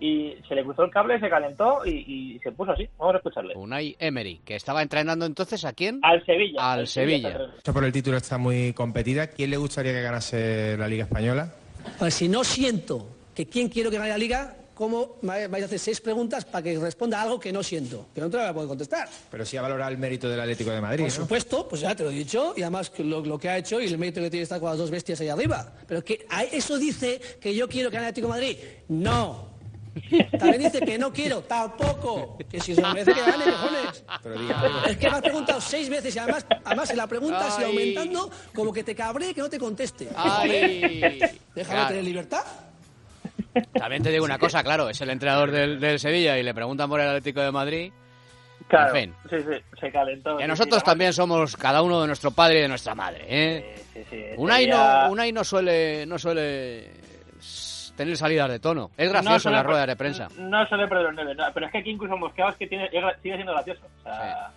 Y 0.00 0.36
se 0.48 0.54
le 0.54 0.62
cruzó 0.62 0.84
el 0.84 0.92
cable, 0.92 1.18
se 1.18 1.28
calentó 1.28 1.84
y, 1.84 2.34
y 2.36 2.38
se 2.38 2.52
puso 2.52 2.70
así. 2.70 2.88
Vamos 2.98 3.14
a 3.14 3.18
escucharle. 3.18 3.54
Unai 3.56 3.96
Emery, 3.98 4.38
que 4.44 4.54
estaba 4.54 4.80
entrenando 4.82 5.26
entonces 5.26 5.64
a 5.64 5.72
quién? 5.72 5.98
Al 6.02 6.24
Sevilla. 6.24 6.72
Al 6.72 6.86
Sevilla. 6.86 7.36
Esto 7.56 7.72
por 7.74 7.84
el 7.84 7.90
título 7.90 8.16
está 8.16 8.38
muy 8.38 8.72
competida. 8.74 9.26
¿Quién 9.26 9.50
le 9.50 9.56
gustaría 9.56 9.92
que 9.92 10.02
ganase 10.02 10.76
la 10.78 10.86
Liga 10.86 11.02
Española? 11.02 11.52
Pues 11.98 12.14
si 12.14 12.28
no 12.28 12.44
siento 12.44 13.06
que 13.34 13.46
quién 13.46 13.68
quiero 13.68 13.90
que 13.90 13.98
gane 13.98 14.10
la 14.10 14.18
liga, 14.18 14.56
¿cómo 14.74 15.16
vais 15.22 15.62
a 15.62 15.66
hacer 15.66 15.78
seis 15.78 16.00
preguntas 16.00 16.44
para 16.44 16.62
que 16.62 16.78
responda 16.78 17.20
algo 17.20 17.40
que 17.40 17.52
no 17.52 17.62
siento? 17.62 18.06
Que 18.14 18.20
no 18.20 18.30
te 18.30 18.36
lo 18.36 18.42
voy 18.44 18.50
a 18.50 18.54
poder 18.54 18.68
contestar. 18.68 19.08
Pero 19.30 19.44
sí 19.44 19.56
a 19.56 19.62
valorar 19.62 19.90
el 19.92 19.98
mérito 19.98 20.28
del 20.28 20.38
Atlético 20.40 20.70
de 20.70 20.80
Madrid, 20.80 21.04
Por 21.04 21.12
¿no? 21.12 21.16
supuesto, 21.22 21.68
pues 21.68 21.80
ya 21.80 21.94
te 21.96 22.04
lo 22.04 22.10
he 22.10 22.14
dicho, 22.14 22.54
y 22.56 22.62
además 22.62 22.92
lo, 22.98 23.20
lo 23.20 23.38
que 23.38 23.48
ha 23.48 23.58
hecho 23.58 23.80
y 23.80 23.86
el 23.86 23.98
mérito 23.98 24.20
que 24.20 24.30
tiene 24.30 24.42
estar 24.44 24.60
con 24.60 24.70
las 24.70 24.78
dos 24.78 24.90
bestias 24.90 25.20
ahí 25.20 25.28
arriba. 25.28 25.72
Pero 25.86 26.04
que 26.04 26.26
eso 26.52 26.78
dice 26.78 27.20
que 27.40 27.54
yo 27.54 27.68
quiero 27.68 27.90
que 27.90 27.94
gane 27.96 28.06
el 28.06 28.10
Atlético 28.10 28.28
de 28.32 28.40
Madrid. 28.40 28.56
No. 28.88 29.57
También 30.38 30.62
dice 30.62 30.80
que 30.80 30.98
no 30.98 31.12
quiero, 31.12 31.40
tampoco. 31.42 32.36
Que 32.50 32.60
si 32.60 32.74
se 32.74 32.80
lo 32.82 32.88
merece 32.94 33.12
que 33.14 33.20
gane, 33.20 33.44
cojones. 33.44 34.04
Pero 34.22 34.34
diga- 34.40 34.82
Es 34.88 34.96
que 34.96 35.10
me 35.10 35.16
has 35.16 35.22
preguntado 35.22 35.60
seis 35.60 35.88
veces 35.88 36.14
y 36.14 36.18
además, 36.18 36.46
además 36.64 36.94
la 36.94 37.06
pregunta 37.06 37.50
sigue 37.50 37.66
aumentando 37.66 38.30
como 38.54 38.72
que 38.72 38.84
te 38.84 38.94
cabré 38.94 39.34
que 39.34 39.40
no 39.40 39.48
te 39.50 39.58
conteste. 39.58 40.08
Ay. 40.16 41.20
Déjame 41.54 41.74
Claro. 41.74 41.88
tener 41.88 42.04
libertad. 42.04 42.44
También 43.74 44.02
te 44.02 44.10
digo 44.10 44.24
una 44.24 44.38
cosa, 44.38 44.62
claro, 44.62 44.88
es 44.88 45.00
el 45.00 45.10
entrenador 45.10 45.50
del, 45.50 45.80
del 45.80 45.98
Sevilla 45.98 46.38
y 46.38 46.42
le 46.42 46.54
preguntan 46.54 46.88
por 46.88 47.00
el 47.00 47.08
Atlético 47.08 47.40
de 47.40 47.50
Madrid. 47.52 47.92
Claro, 48.68 48.94
En 48.94 49.14
fin. 49.14 49.14
sí, 49.30 49.36
sí, 49.38 49.78
se 49.80 49.90
calentó. 49.90 50.36
Que 50.36 50.44
sí, 50.44 50.48
nosotros 50.48 50.80
sí, 50.80 50.84
también 50.84 51.12
somos 51.12 51.56
cada 51.56 51.80
uno 51.80 52.00
de 52.02 52.06
nuestro 52.06 52.30
padre 52.32 52.58
y 52.58 52.62
de 52.62 52.68
nuestra 52.68 52.94
madre, 52.94 53.24
¿eh? 53.28 53.74
Sí, 53.94 54.00
sí, 54.10 54.24
Unai 54.36 54.66
día- 54.66 55.04
no, 55.06 55.12
Unai 55.12 55.32
no 55.32 55.42
suele, 55.42 56.04
no 56.06 56.18
suele 56.18 56.90
tener 57.98 58.16
salidas 58.16 58.48
de 58.48 58.60
tono. 58.60 58.90
Es 58.96 59.10
gracioso 59.10 59.50
No 59.50 59.56
en 59.56 59.56
las 59.56 59.66
ruedas 59.66 59.86
de 59.88 59.96
prensa. 59.96 60.28
No 60.38 60.64
suele 60.66 60.86
perder 60.86 61.06
los 61.06 61.14
nueve, 61.14 61.34
no, 61.34 61.44
pero 61.52 61.66
es 61.66 61.72
que 61.72 61.78
aquí 61.78 61.90
incluso 61.90 62.16
Mosqueado 62.16 62.52
es 62.52 62.56
que 62.56 62.66
tiene, 62.68 62.88
sigue 62.88 63.34
siendo 63.34 63.52
gracioso. 63.52 63.82
O 64.00 64.02
sea, 64.04 64.50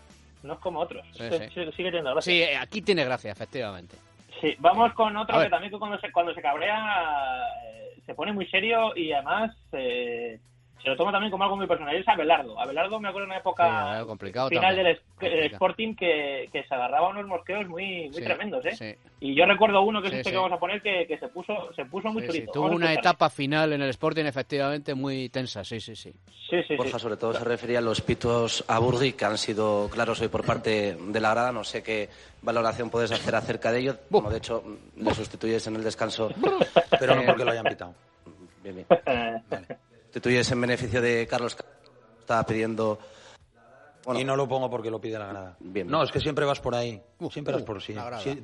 no 0.44 0.54
es 0.54 0.60
como 0.60 0.80
otros. 0.80 1.04
Sí, 1.14 1.28
sigue 1.50 1.72
teniendo 1.74 2.12
gracia. 2.12 2.32
Sí, 2.32 2.42
eh, 2.42 2.56
aquí 2.56 2.84
tiene 2.84 3.04
gracia, 3.04 3.32
efectivamente. 3.32 3.98
Sí, 4.40 4.56
vamos 4.60 4.94
con 4.94 5.18
otro 5.18 5.40
que 5.42 5.50
también 5.50 5.78
cuando 5.78 6.00
se, 6.00 6.12
cuando 6.12 6.34
se 6.34 6.42
cabrea 6.42 7.44
eh, 7.66 8.02
se 8.06 8.14
pone 8.14 8.32
muy 8.32 8.46
serio 8.48 8.96
y 8.96 9.12
además 9.12 9.56
eh, 9.74 10.40
se 10.84 10.90
lo 10.90 10.96
toma 10.96 11.12
también 11.12 11.32
como 11.32 11.44
algo 11.44 11.56
muy 11.58 11.68
personal. 11.68 11.96
Es 11.96 12.08
Abelardo. 12.08 12.60
Abelardo 12.60 13.00
me 13.00 13.10
acuerdo 13.10 13.26
en 13.26 13.32
una 13.32 13.40
época 13.40 14.04
complicado 14.06 14.50
final 14.50 14.76
también. 14.76 14.98
del 15.20 15.44
Sporting 15.52 15.96
que, 15.96 16.50
que 16.52 16.64
se 16.64 16.74
agarraba 16.74 17.08
a 17.08 17.10
unos 17.12 17.28
mosqueos 17.28 17.68
muy, 17.68 18.10
muy 18.10 18.14
Sí, 18.14 18.24
tremendos, 18.24 18.66
¿eh? 18.66 18.76
sí. 18.76 19.10
Y 19.20 19.36
yo 19.36 19.46
recuerdo 19.46 19.82
uno 19.84 20.02
que 20.02 20.08
es 20.08 20.14
este 20.16 20.24
sí. 20.26 20.32
que 20.32 20.38
vamos 20.38 20.52
a 20.54 20.60
poner 20.60 20.82
que, 20.82 21.06
que 21.08 21.18
se 21.20 21.28
puso 21.28 21.54
se 21.76 21.86
puso 21.86 22.10
muy 22.10 22.26
chulito. 22.26 22.52
Tuvo 22.52 22.68
una 22.68 22.94
etapa 22.94 23.30
final 23.30 23.74
en 23.74 23.82
el 23.82 23.90
Sporting 23.90 24.26
efectivamente 24.26 24.96
muy 24.96 25.30
tensa, 25.30 25.64
sí, 25.64 25.80
sí, 25.80 25.96
sí. 25.96 26.12
Sí, 26.50 26.58
sí, 26.68 26.76
Borja, 26.76 27.00
sobre 27.00 27.18
todo 27.18 27.34
se 27.34 27.44
refería 27.44 27.78
a 27.80 27.82
los 27.82 28.02
pitos 28.02 28.66
a 28.68 28.80
Burgui, 28.80 29.14
que 29.14 29.26
han 29.26 29.38
sido 29.38 29.90
claros 29.90 30.20
hoy 30.22 30.28
por 30.28 30.46
parte 30.46 30.98
de 31.00 31.20
la 31.20 31.30
grada. 31.32 31.52
No 31.52 31.64
sé 31.64 31.82
qué 31.84 32.10
valoración 32.42 32.90
puedes 32.90 33.12
hacer 33.12 33.36
acerca 33.36 33.72
de 33.72 33.80
ello. 33.80 33.96
Como 34.12 34.30
de 34.30 34.38
hecho, 34.40 34.64
le 34.98 35.14
sustituyes 35.14 35.66
en 35.68 35.76
el 35.76 35.84
descanso. 35.84 36.30
Pero 37.00 37.16
no 37.16 37.24
porque 37.26 37.46
lo 37.46 37.52
hayan 37.52 37.66
pitado. 37.66 37.94
Bien, 38.64 38.76
bien. 38.76 38.88
Sustituyes 40.12 40.52
en 40.52 40.60
beneficio 40.60 41.02
de 41.02 41.26
Carlos. 41.26 41.56
Ca- 41.56 41.64
Estaba 42.20 42.44
pidiendo. 42.46 43.00
y 44.14 44.24
no 44.26 44.36
lo 44.36 44.46
pongo 44.48 44.70
porque 44.70 44.92
lo 44.92 45.00
pide 45.00 45.18
la 45.18 45.28
grada. 45.28 45.56
Bien, 45.60 45.88
No, 45.88 46.04
es 46.04 46.12
que 46.12 46.20
siempre 46.20 46.44
vas 46.44 46.60
por 46.60 46.76
ahí. 46.76 47.02
Siempre 47.32 47.54
vas 47.54 47.64
por 47.64 47.82
sí. 47.82 47.96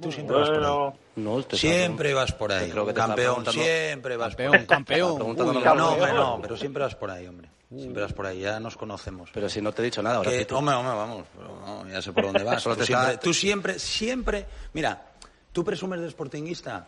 Tú 0.01 0.09
siempre 0.11 0.37
vas 0.37 0.49
por 0.49 0.63
ahí. 0.63 0.99
No, 1.17 1.43
te 1.43 1.57
Siempre 1.57 2.13
vas 2.13 2.31
por 2.31 2.51
ahí. 2.53 2.67
Te 2.67 2.71
creo 2.71 2.85
que 2.85 2.93
te 2.93 2.99
estaba 3.01 3.15
campeón, 3.15 3.45
siempre 3.51 4.15
vas 4.15 4.29
Campeón, 4.35 4.51
por 4.51 4.59
ahí. 4.61 4.65
campeón. 4.67 5.21
Uy, 5.21 5.35
no, 5.35 5.61
campeón. 5.61 6.15
no, 6.15 6.39
pero 6.41 6.55
siempre 6.55 6.83
vas 6.83 6.95
por 6.95 7.11
ahí, 7.11 7.27
hombre. 7.27 7.49
Siempre 7.75 8.01
vas 8.03 8.13
por 8.13 8.25
ahí, 8.27 8.39
ya 8.39 8.59
nos 8.61 8.77
conocemos. 8.77 9.29
Pero 9.33 9.49
si 9.49 9.61
no 9.61 9.73
te 9.73 9.81
he 9.81 9.85
dicho 9.85 10.01
nada, 10.01 10.17
ahora 10.17 10.31
Que- 10.31 10.37
que 10.39 10.45
tú- 10.45 10.55
hombre, 10.55 10.73
hombre, 10.75 10.95
vamos, 10.95 11.25
pero 11.35 11.59
no, 11.59 11.89
ya 11.89 12.01
sé 12.01 12.13
por 12.13 12.23
dónde 12.23 12.43
vas. 12.45 12.63
Tú, 12.63 12.73
te 12.77 12.85
siempre, 12.85 13.17
tú 13.17 13.33
siempre, 13.33 13.79
siempre, 13.79 14.45
mira, 14.71 15.11
tú 15.51 15.65
presumes 15.65 15.99
de 15.99 16.09
sportinguista 16.09 16.87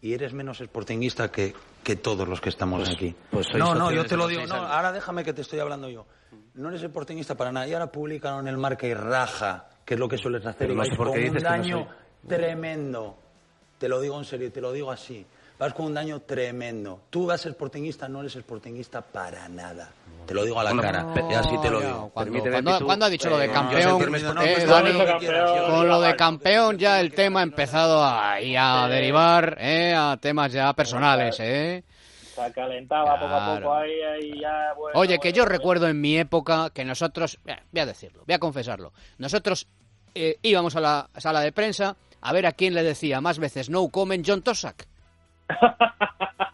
y 0.00 0.12
eres 0.12 0.32
menos 0.32 0.58
sportinguista 0.58 1.30
que, 1.30 1.54
que 1.82 1.96
todos 1.96 2.28
los 2.28 2.40
que 2.40 2.48
estamos 2.48 2.80
Pues- 2.80 2.94
aquí. 2.96 3.14
pues 3.30 3.46
no, 3.54 3.74
no, 3.74 3.90
yo 3.90 4.04
te 4.04 4.16
lo 4.16 4.26
digo, 4.28 4.46
no, 4.46 4.54
ahora 4.56 4.92
déjame 4.92 5.24
que 5.24 5.32
te 5.32 5.42
estoy 5.42 5.58
hablando 5.58 5.88
yo. 5.88 6.06
No 6.54 6.68
eres 6.68 6.82
sportinguista 6.82 7.34
para 7.36 7.52
nada. 7.52 7.68
Y 7.68 7.74
ahora 7.74 7.92
publicaron 7.92 8.48
el 8.48 8.56
marca 8.56 8.86
y 8.86 8.94
raja, 8.94 9.68
que 9.84 9.94
es 9.94 10.00
lo 10.00 10.08
que 10.08 10.16
sueles 10.16 10.44
hacer. 10.46 10.58
Pero 10.68 10.72
y 10.72 10.76
no 10.76 10.84
sé 10.84 10.96
por 10.96 11.12
qué 11.12 11.18
dices 11.18 11.30
un 11.32 11.36
que 11.38 11.42
no 11.44 11.48
daño 11.50 11.88
tremendo. 12.26 13.16
Te 13.78 13.88
lo 13.88 14.00
digo 14.00 14.18
en 14.18 14.24
serio, 14.24 14.50
te 14.50 14.60
lo 14.60 14.72
digo 14.72 14.90
así. 14.90 15.26
Vas 15.58 15.72
con 15.72 15.86
un 15.86 15.94
daño 15.94 16.20
tremendo. 16.20 17.00
Tú 17.08 17.24
vas 17.26 17.42
sportinguista, 17.42 18.08
no 18.08 18.20
eres 18.20 18.34
sportinguista 18.34 19.00
para 19.00 19.48
nada. 19.48 19.90
Te 20.26 20.34
lo 20.34 20.44
digo 20.44 20.60
a 20.60 20.64
la 20.64 20.70
Bueno, 20.70 20.82
cara. 20.82 21.14
pe- 21.14 21.24
y 21.30 21.34
así 21.34 21.56
te 21.62 21.70
lo 21.70 21.80
Ya, 21.80 21.86
digo. 21.86 22.10
cuando 22.84 23.06
ha 23.06 23.08
dicho 23.08 23.30
lo 23.30 23.38
de 23.38 23.46
eh, 23.46 23.50
campeón, 23.50 23.98
no, 24.34 24.42
eh, 24.42 24.52
pues, 24.54 24.66
Dani, 24.66 24.92
con 25.70 25.88
lo 25.88 26.00
de 26.00 26.16
campeón 26.16 26.76
ya 26.78 27.00
el 27.00 27.12
tema 27.14 27.40
ha 27.40 27.42
empezado 27.44 28.02
a, 28.02 28.34
a 28.34 28.88
derivar 28.88 29.56
eh, 29.60 29.94
a 29.96 30.18
temas 30.20 30.52
ya 30.52 30.72
personales, 30.74 31.36
¿eh? 31.40 31.84
Se 32.34 32.52
calentaba 32.52 33.18
poco 33.18 33.34
a 33.34 33.54
poco 33.56 33.74
ahí, 33.74 34.02
ahí 34.02 34.40
ya. 34.40 34.74
bueno, 34.76 34.98
Oye, 34.98 35.14
que 35.18 35.28
bueno, 35.28 35.36
yo 35.36 35.42
bueno. 35.44 35.56
recuerdo 35.58 35.88
en 35.88 36.00
mi 36.00 36.18
época 36.18 36.68
que 36.68 36.84
nosotros, 36.84 37.38
eh, 37.46 37.56
voy 37.72 37.80
a 37.80 37.86
decirlo, 37.86 38.24
voy 38.26 38.34
a 38.34 38.38
confesarlo, 38.38 38.92
nosotros 39.16 39.66
eh, 40.14 40.36
íbamos 40.42 40.76
a 40.76 40.80
la 40.80 41.08
sala 41.16 41.40
de 41.40 41.52
prensa 41.52 41.96
a 42.20 42.32
ver 42.34 42.44
a 42.46 42.52
quién 42.52 42.74
le 42.74 42.82
decía 42.82 43.22
más 43.22 43.38
veces 43.38 43.70
no 43.70 43.88
comment 43.88 44.22
John 44.26 44.42
Tosak. 44.42 44.86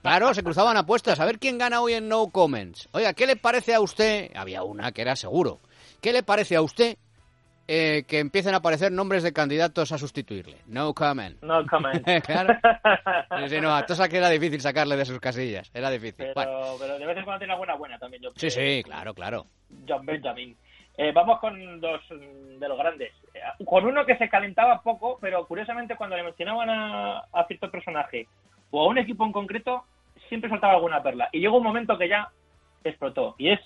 Claro, 0.02 0.34
se 0.34 0.42
cruzaban 0.42 0.76
apuestas, 0.76 1.20
a 1.20 1.24
ver 1.24 1.38
quién 1.38 1.58
gana 1.58 1.80
hoy 1.80 1.94
en 1.94 2.08
no 2.08 2.28
comments. 2.30 2.88
Oiga, 2.92 3.14
¿qué 3.14 3.26
le 3.26 3.36
parece 3.36 3.72
a 3.72 3.80
usted? 3.80 4.30
Había 4.34 4.62
una 4.64 4.90
que 4.92 5.00
era 5.00 5.14
seguro. 5.16 5.60
¿Qué 6.00 6.12
le 6.12 6.24
parece 6.24 6.56
a 6.56 6.60
usted 6.60 6.96
eh, 7.68 8.02
que 8.06 8.18
empiecen 8.18 8.52
a 8.52 8.56
aparecer 8.58 8.90
nombres 8.90 9.22
de 9.22 9.32
candidatos 9.32 9.92
a 9.92 9.98
sustituirle? 9.98 10.58
No 10.66 10.92
comment. 10.92 11.40
No 11.42 11.64
comment. 11.66 12.04
claro. 12.26 12.58
Sí, 13.48 13.60
no, 13.60 13.74
a 13.74 13.86
Tosak 13.86 14.12
era 14.12 14.28
difícil 14.28 14.60
sacarle 14.60 14.96
de 14.96 15.04
sus 15.04 15.20
casillas, 15.20 15.70
era 15.72 15.88
difícil. 15.88 16.16
Pero, 16.16 16.34
Bueno, 16.34 16.74
pero 16.80 16.98
de 16.98 17.06
vez 17.06 17.16
en 17.16 17.24
cuando 17.24 17.38
tiene 17.38 17.52
alguna 17.52 17.74
buena 17.76 17.98
también. 17.98 18.22
Yo 18.24 18.32
sí, 18.34 18.50
sí, 18.50 18.82
claro, 18.82 19.14
claro. 19.14 19.46
John 19.88 20.04
Benjamin. 20.04 20.56
Eh, 20.98 21.12
vamos 21.12 21.38
con 21.38 21.80
dos 21.80 22.00
de 22.10 22.68
los 22.68 22.76
grandes. 22.76 23.12
Eh, 23.32 23.40
con 23.64 23.86
uno 23.86 24.04
que 24.04 24.18
se 24.18 24.28
calentaba 24.28 24.82
poco, 24.82 25.16
pero 25.20 25.46
curiosamente 25.46 25.96
cuando 25.96 26.16
le 26.16 26.24
mencionaban 26.24 26.68
a, 26.68 27.18
a 27.32 27.46
cierto 27.46 27.70
personaje 27.70 28.26
o 28.72 28.82
a 28.82 28.88
un 28.88 28.98
equipo 28.98 29.24
en 29.24 29.30
concreto, 29.32 29.84
siempre 30.28 30.50
saltaba 30.50 30.72
alguna 30.74 31.00
perla. 31.02 31.28
Y 31.32 31.38
llegó 31.38 31.58
un 31.58 31.62
momento 31.64 31.96
que 31.96 32.08
ya 32.08 32.28
explotó. 32.82 33.36
Y 33.38 33.50
es 33.50 33.60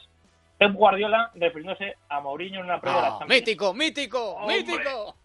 Pep 0.59 0.73
Guardiola 0.75 1.31
refiriéndose 1.35 1.95
a 2.09 2.21
Mourinho 2.21 2.59
en 2.61 2.67
una 2.67 2.81
prueba 2.81 2.97
de 2.99 3.03
la 3.03 3.09
Ah, 3.09 3.19
Champions. 3.21 3.41
mítico, 3.43 3.75
mítico, 3.75 4.31
Hombre. 4.33 4.57
mítico. 4.59 5.17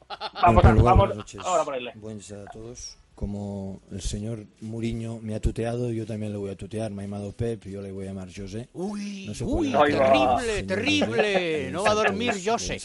Vamos, 0.41 0.63
a, 0.65 0.73
vamos 0.73 0.97
buenas 0.97 1.17
noches. 1.17 1.41
ahora. 1.43 1.63
Buenas 1.95 1.95
noches 1.95 2.31
a 2.33 2.45
todos. 2.51 2.97
Como 3.15 3.81
el 3.91 4.01
señor 4.01 4.39
Muriño 4.61 5.19
me 5.21 5.35
ha 5.35 5.39
tuteado, 5.39 5.91
yo 5.91 6.05
también 6.07 6.31
le 6.31 6.37
voy 6.39 6.49
a 6.51 6.55
tutear. 6.55 6.89
Me 6.91 7.03
ha 7.03 7.05
llamado 7.05 7.31
Pep 7.33 7.67
y 7.67 7.71
yo 7.71 7.81
le 7.81 7.91
voy 7.91 8.05
a 8.05 8.07
llamar 8.09 8.29
José. 8.35 8.67
Uy, 8.73 9.25
No 9.27 9.33
se 9.35 9.43
uy, 9.43 9.71
terrible, 9.71 10.63
terrible. 10.63 11.69
No 11.71 11.83
va 11.83 11.91
a 11.91 11.93
dormir 11.95 12.33
José. 12.43 12.77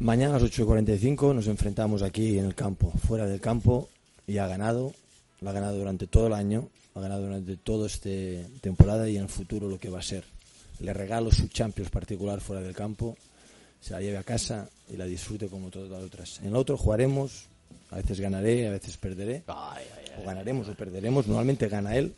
Mañana 0.00 0.36
a 0.36 0.38
las 0.38 0.50
8.45 0.50 1.34
nos 1.34 1.48
enfrentamos 1.48 2.02
aquí 2.02 2.38
en 2.38 2.44
el 2.46 2.54
campo, 2.54 2.92
fuera 3.06 3.26
del 3.26 3.40
campo, 3.40 3.88
y 4.28 4.38
ha 4.38 4.46
ganado. 4.46 4.94
Lo 5.40 5.50
ha 5.50 5.52
ganado 5.52 5.78
durante 5.78 6.06
todo 6.06 6.28
el 6.28 6.34
año, 6.34 6.68
ha 6.94 7.00
ganado 7.00 7.22
durante 7.22 7.56
toda 7.56 7.86
esta 7.86 8.10
temporada 8.60 9.08
y 9.08 9.16
en 9.16 9.22
el 9.22 9.28
futuro 9.28 9.68
lo 9.68 9.78
que 9.78 9.88
va 9.88 9.98
a 9.98 10.02
ser. 10.02 10.24
Le 10.80 10.92
regalo 10.92 11.32
su 11.32 11.48
Champions 11.48 11.90
particular 11.90 12.40
fuera 12.40 12.62
del 12.62 12.74
campo, 12.74 13.16
se 13.80 13.92
la 13.92 14.00
lleve 14.00 14.18
a 14.18 14.22
casa 14.22 14.68
y 14.88 14.96
la 14.96 15.06
disfrute 15.06 15.48
como 15.48 15.70
todas 15.70 15.90
las 15.90 16.02
otras. 16.02 16.40
En 16.40 16.48
el 16.48 16.56
otro 16.56 16.76
jugaremos, 16.76 17.46
a 17.90 17.96
veces 17.96 18.20
ganaré, 18.20 18.68
a 18.68 18.72
veces 18.72 18.96
perderé, 18.96 19.44
o 19.46 20.24
ganaremos 20.24 20.68
o 20.68 20.74
perderemos. 20.74 21.26
Normalmente 21.26 21.68
gana 21.68 21.96
él, 21.96 22.14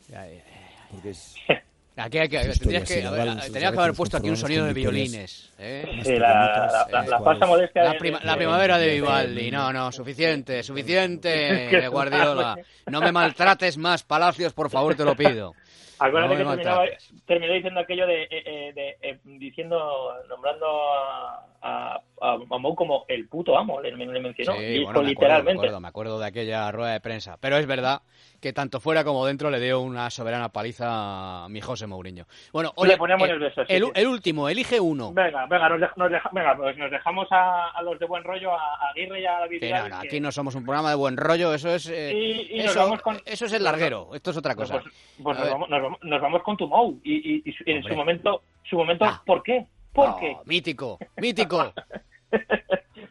porque 0.91 1.11
es 1.11 1.35
Aquí 1.97 2.19
hay 2.19 2.29
que, 2.29 2.39
tendrías 2.39 2.91
a 2.91 3.11
ver, 3.11 3.41
tendrías 3.41 3.77
haber 3.77 3.93
puesto 3.95 4.17
aquí 4.17 4.31
un 4.31 4.37
sonido 4.37 4.65
de 4.65 4.73
violines. 4.73 5.51
¿eh? 5.59 6.01
Sí, 6.03 6.13
la, 6.17 6.29
la, 6.29 6.87
la, 6.91 7.03
la 7.07 7.21
falsa 7.21 7.47
modestia 7.47 7.83
La, 7.83 7.93
de- 7.93 7.99
prima- 7.99 8.21
de- 8.21 8.25
la 8.27 8.37
primavera 8.37 8.79
de 8.79 8.89
Vivaldi, 8.95 9.51
no, 9.51 9.73
no, 9.73 9.93
suficiente, 9.93 10.63
suficiente, 10.63 11.89
Guardiola. 11.91 12.57
No 12.87 13.01
me 13.01 13.13
maltrates 13.13 13.77
más, 13.77 14.03
Palacios, 14.03 14.53
por 14.53 14.69
favor, 14.71 14.95
te 14.97 15.05
lo 15.05 15.15
pido. 15.15 15.55
Acuérdate 16.01 16.35
No 16.45 16.51
que 16.51 16.57
terminaba, 16.57 16.85
terminé 17.27 17.55
diciendo 17.55 17.81
aquello 17.81 18.07
de, 18.07 18.23
eh, 18.25 18.29
eh, 18.31 18.73
de 18.75 18.97
eh, 19.03 19.19
diciendo, 19.25 20.13
nombrando 20.29 20.67
a, 20.95 21.45
a, 21.63 22.01
a, 22.23 22.37
Mou 22.59 22.75
como 22.75 23.05
el 23.09 23.29
puto 23.29 23.57
amo, 23.59 23.81
le, 23.81 23.91
le 23.95 24.21
mencionó, 24.21 24.59
Sí, 24.59 24.65
y 24.65 24.85
bueno, 24.85 24.85
me 24.85 24.85
acuerdo, 24.85 25.03
me 25.03 25.09
literalmente. 25.11 25.59
acuerdo, 25.61 25.81
me 25.81 25.89
acuerdo 25.89 26.19
de 26.19 26.27
aquella 26.27 26.71
rueda 26.73 26.93
de 26.93 27.01
prensa. 27.01 27.37
Pero 27.41 27.57
es 27.59 27.67
verdad 27.67 28.01
que 28.41 28.55
tanto 28.55 28.81
fuera 28.81 29.05
como 29.05 29.27
dentro 29.27 29.51
le 29.51 29.61
dio 29.61 29.81
una 29.81 30.09
soberana 30.09 30.49
paliza 30.49 31.45
a 31.45 31.49
mi 31.51 31.61
José 31.61 31.87
Mourinho. 31.87 32.25
Bueno, 32.53 32.73
oye, 32.77 32.93
Le 32.93 32.97
ponemos 32.97 33.29
eh, 33.29 33.33
nerviosos, 33.33 33.67
sí, 33.69 33.75
el, 33.75 33.85
sí. 33.85 33.91
el 33.95 34.07
último, 34.07 34.49
elige 34.49 34.81
uno. 34.81 35.13
Venga, 35.13 35.45
venga, 35.47 35.69
nos, 35.69 35.81
dej- 35.81 35.97
nos 35.97 36.11
deja- 36.11 36.31
venga, 36.33 36.57
pues 36.57 36.77
nos 36.79 36.91
dejamos 36.91 37.29
a, 37.31 37.69
a 37.71 37.83
los 37.83 37.99
de 37.99 38.07
buen 38.07 38.25
rollo, 38.25 38.53
a, 38.55 38.91
Aguirre 38.91 39.21
y 39.21 39.27
a 39.27 39.33
David 39.41 39.63
no, 39.71 39.89
no, 39.91 39.97
aquí 39.97 40.21
no 40.21 40.33
somos 40.33 40.55
un 40.55 40.65
programa 40.65 40.89
de 40.91 40.97
buen 40.97 41.17
rollo, 41.19 41.53
eso 41.53 41.69
es 41.75 41.87
eh, 41.91 42.13
Y- 42.15 42.57
y 42.57 42.61
eso, 42.61 42.99
con- 43.03 43.21
eso 43.27 43.45
es 43.45 43.53
el 43.53 43.63
larguero, 43.65 44.09
esto 44.15 44.31
es 44.31 44.37
otra 44.39 44.55
cosa. 44.55 44.81
Pues, 44.81 44.95
pues 45.23 45.39
nos, 45.39 45.51
vamos, 45.51 45.69
nos, 45.69 45.83
vamos, 45.83 45.90
nos 46.03 46.21
vamos 46.21 46.43
con 46.43 46.57
tu 46.57 46.67
Mou 46.69 46.99
y, 47.05 47.37
y, 47.49 47.55
en 47.67 47.77
Hombre. 47.79 47.91
su 47.93 47.97
momento, 47.97 48.43
su 48.65 48.77
momento 48.77 49.05
Ah. 49.05 49.23
¿por 49.27 49.43
qué? 49.43 49.67
¿Por 49.93 50.11
Oh, 50.11 50.17
qué? 50.19 50.37
Mítico, 50.47 50.99
mítico. 51.17 51.73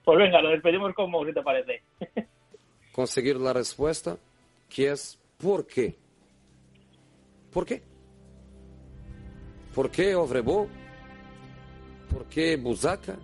Pues 0.05 0.17
venga, 0.17 0.41
lo 0.41 0.49
despedimos 0.49 0.93
con 0.95 1.11
Mou, 1.11 1.23
si 1.25 1.33
te 1.33 1.41
parece. 1.43 1.83
conseguir 2.91 3.35
la 3.37 3.53
respuesta, 3.53 4.17
que 4.67 4.89
es 4.91 5.19
¿por 5.37 5.67
qué? 5.67 5.95
¿Por 7.51 7.65
qué? 7.65 7.83
¿Por 9.75 9.91
qué 9.91 10.15
Ovrebo? 10.15 10.67
¿Por 12.11 12.25
qué 12.25 12.55
Buzaca? 12.57 13.17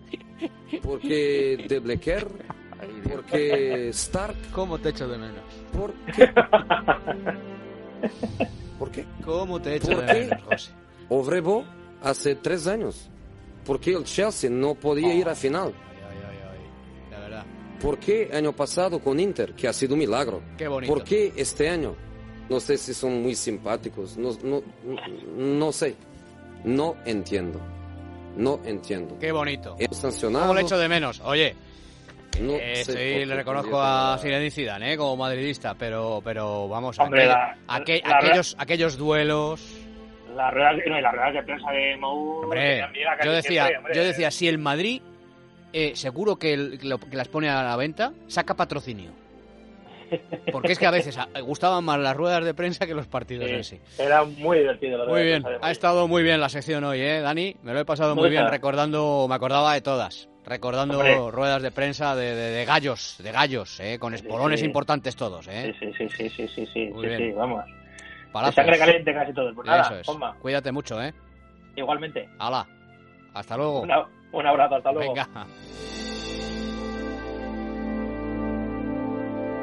¿Por 0.83 0.99
qué 0.99 1.65
De 1.67 1.79
Blecker? 1.79 2.27
¿Por 3.09 3.25
qué 3.25 3.89
Stark? 3.89 4.35
¿Cómo 4.51 4.77
te 4.77 4.89
echo 4.89 5.07
de 5.07 5.17
menos? 5.17 5.43
¿Por 5.75 5.93
qué? 6.13 6.31
¿Por 8.79 8.91
qué? 8.91 9.05
¿Cómo 9.23 9.61
te 9.61 9.75
echo 9.75 9.87
¿Por 9.87 10.05
de 10.05 10.13
qué? 10.13 10.19
menos, 10.21 10.43
José? 10.43 10.71
Hace 12.01 12.35
tres 12.35 12.67
años. 12.67 13.09
¿Por 13.65 13.79
qué 13.79 13.91
el 13.93 14.03
Chelsea 14.03 14.49
no 14.49 14.75
podía 14.75 15.13
ir 15.13 15.27
a 15.27 15.35
final? 15.35 15.73
De 17.09 17.17
verdad. 17.17 17.45
¿Por 17.81 17.97
qué 17.97 18.29
año 18.33 18.53
pasado 18.53 18.99
con 18.99 19.19
Inter, 19.19 19.53
que 19.55 19.67
ha 19.67 19.73
sido 19.73 19.93
un 19.93 19.99
milagro? 19.99 20.41
Qué 20.57 20.67
bonito. 20.67 20.93
¿Por 20.93 21.03
qué 21.03 21.33
este 21.35 21.69
año? 21.69 21.95
No 22.49 22.59
sé 22.59 22.77
si 22.77 22.93
son 22.93 23.23
muy 23.23 23.33
simpáticos, 23.35 24.17
no, 24.17 24.31
no, 24.43 24.61
no 25.35 25.71
sé. 25.71 25.95
No 26.63 26.95
entiendo. 27.05 27.59
No 28.37 28.59
entiendo. 28.65 29.17
Qué 29.19 29.31
bonito. 29.31 29.75
Es 29.79 29.97
sancionado. 29.97 30.47
¿Cómo 30.47 30.59
le 30.59 30.61
echo 30.61 30.77
de 30.77 30.87
menos? 30.89 31.21
Oye, 31.21 31.55
No 32.41 32.53
eh, 32.55 32.75
sé 32.83 32.91
sí, 33.19 33.25
le 33.25 33.35
reconozco 33.35 33.79
a 33.81 34.17
Zinedine 34.21 34.51
Zidane, 34.51 34.93
¿eh? 34.93 34.97
como 34.97 35.15
madridista, 35.17 35.73
pero, 35.75 36.21
pero 36.23 36.67
vamos, 36.67 36.99
Hombre, 36.99 37.23
aquel- 37.23 37.29
la- 37.29 37.57
aquel- 37.67 38.01
la- 38.05 38.17
aquellos, 38.17 38.55
aquellos 38.59 38.97
duelos... 38.97 39.81
No, 40.29 40.35
las 40.35 40.53
ruedas 40.53 41.33
de 41.33 41.43
prensa 41.43 41.71
de 41.71 41.95
Mou... 41.97 42.43
Hombre, 42.43 42.85
yo 43.23 43.31
decía, 43.31 43.67
siempre, 43.67 43.95
yo 43.95 44.03
decía, 44.03 44.31
si 44.31 44.47
el 44.49 44.57
Madrid 44.57 45.01
eh, 45.71 45.95
seguro 45.95 46.35
que, 46.35 46.53
el- 46.53 46.77
que 46.79 46.87
lo- 46.87 46.99
que 46.99 47.15
las 47.15 47.29
pone 47.29 47.49
a 47.49 47.63
la 47.63 47.75
venta, 47.77 48.11
saca 48.27 48.53
patrocinio. 48.53 49.11
Porque 50.51 50.73
es 50.73 50.79
que 50.79 50.85
a 50.85 50.91
veces 50.91 51.17
gustaban 51.41 51.83
más 51.83 51.99
las 51.99 52.15
ruedas 52.15 52.43
de 52.45 52.53
prensa 52.53 52.85
que 52.85 52.93
los 52.93 53.07
partidos 53.07 53.49
en 53.49 53.63
sí. 53.63 53.79
Era 53.97 54.23
muy 54.23 54.59
divertido. 54.59 54.97
la 54.99 55.05
Muy 55.05 55.13
rueda 55.21 55.25
bien, 55.39 55.43
ha 55.61 55.71
estado 55.71 56.07
muy 56.07 56.21
bien 56.21 56.39
la 56.39 56.49
sección 56.49 56.83
hoy, 56.83 56.99
¿eh, 57.01 57.21
Dani? 57.21 57.55
Me 57.63 57.73
lo 57.73 57.79
he 57.79 57.85
pasado 57.85 58.15
muy 58.15 58.29
bien 58.29 58.47
recordando, 58.49 59.25
me 59.27 59.35
acordaba 59.35 59.73
de 59.73 59.81
todas, 59.81 60.29
recordando 60.45 60.99
Hombre. 60.99 61.31
ruedas 61.31 61.61
de 61.61 61.71
prensa 61.71 62.15
de, 62.15 62.35
de- 62.35 62.51
de 62.51 62.65
gallos, 62.65 63.15
de 63.21 63.31
gallos, 63.31 63.79
¿eh? 63.79 63.97
Con 63.99 64.13
espolones 64.13 64.59
sí. 64.59 64.65
importantes 64.65 65.15
todos, 65.15 65.47
¿eh? 65.47 65.73
Sí, 65.79 65.91
sí, 65.97 66.07
sí, 66.09 66.29
sí, 66.29 66.47
sí, 66.47 66.65
sí, 66.73 66.89
Muy 66.93 67.01
sí, 67.03 67.07
bien. 67.07 67.17
sí, 67.19 67.31
vamos. 67.31 67.63
Palacios. 68.31 68.55
De 68.55 68.61
sangre 68.73 68.79
caliente 68.79 69.13
casi 69.13 69.33
todos. 69.33 69.55
Pues 69.55 69.65
nada, 69.67 69.99
Eso 70.01 70.11
es. 70.13 70.39
Cuídate 70.41 70.71
mucho, 70.71 71.01
¿eh? 71.01 71.13
igualmente. 71.75 72.29
Hala. 72.39 72.65
Hasta 73.33 73.57
luego. 73.57 73.81
Una- 73.81 74.05
un 74.31 74.45
abrazo, 74.47 74.75
hasta 74.75 74.91
luego. 74.91 75.13
Venga. 75.13 75.27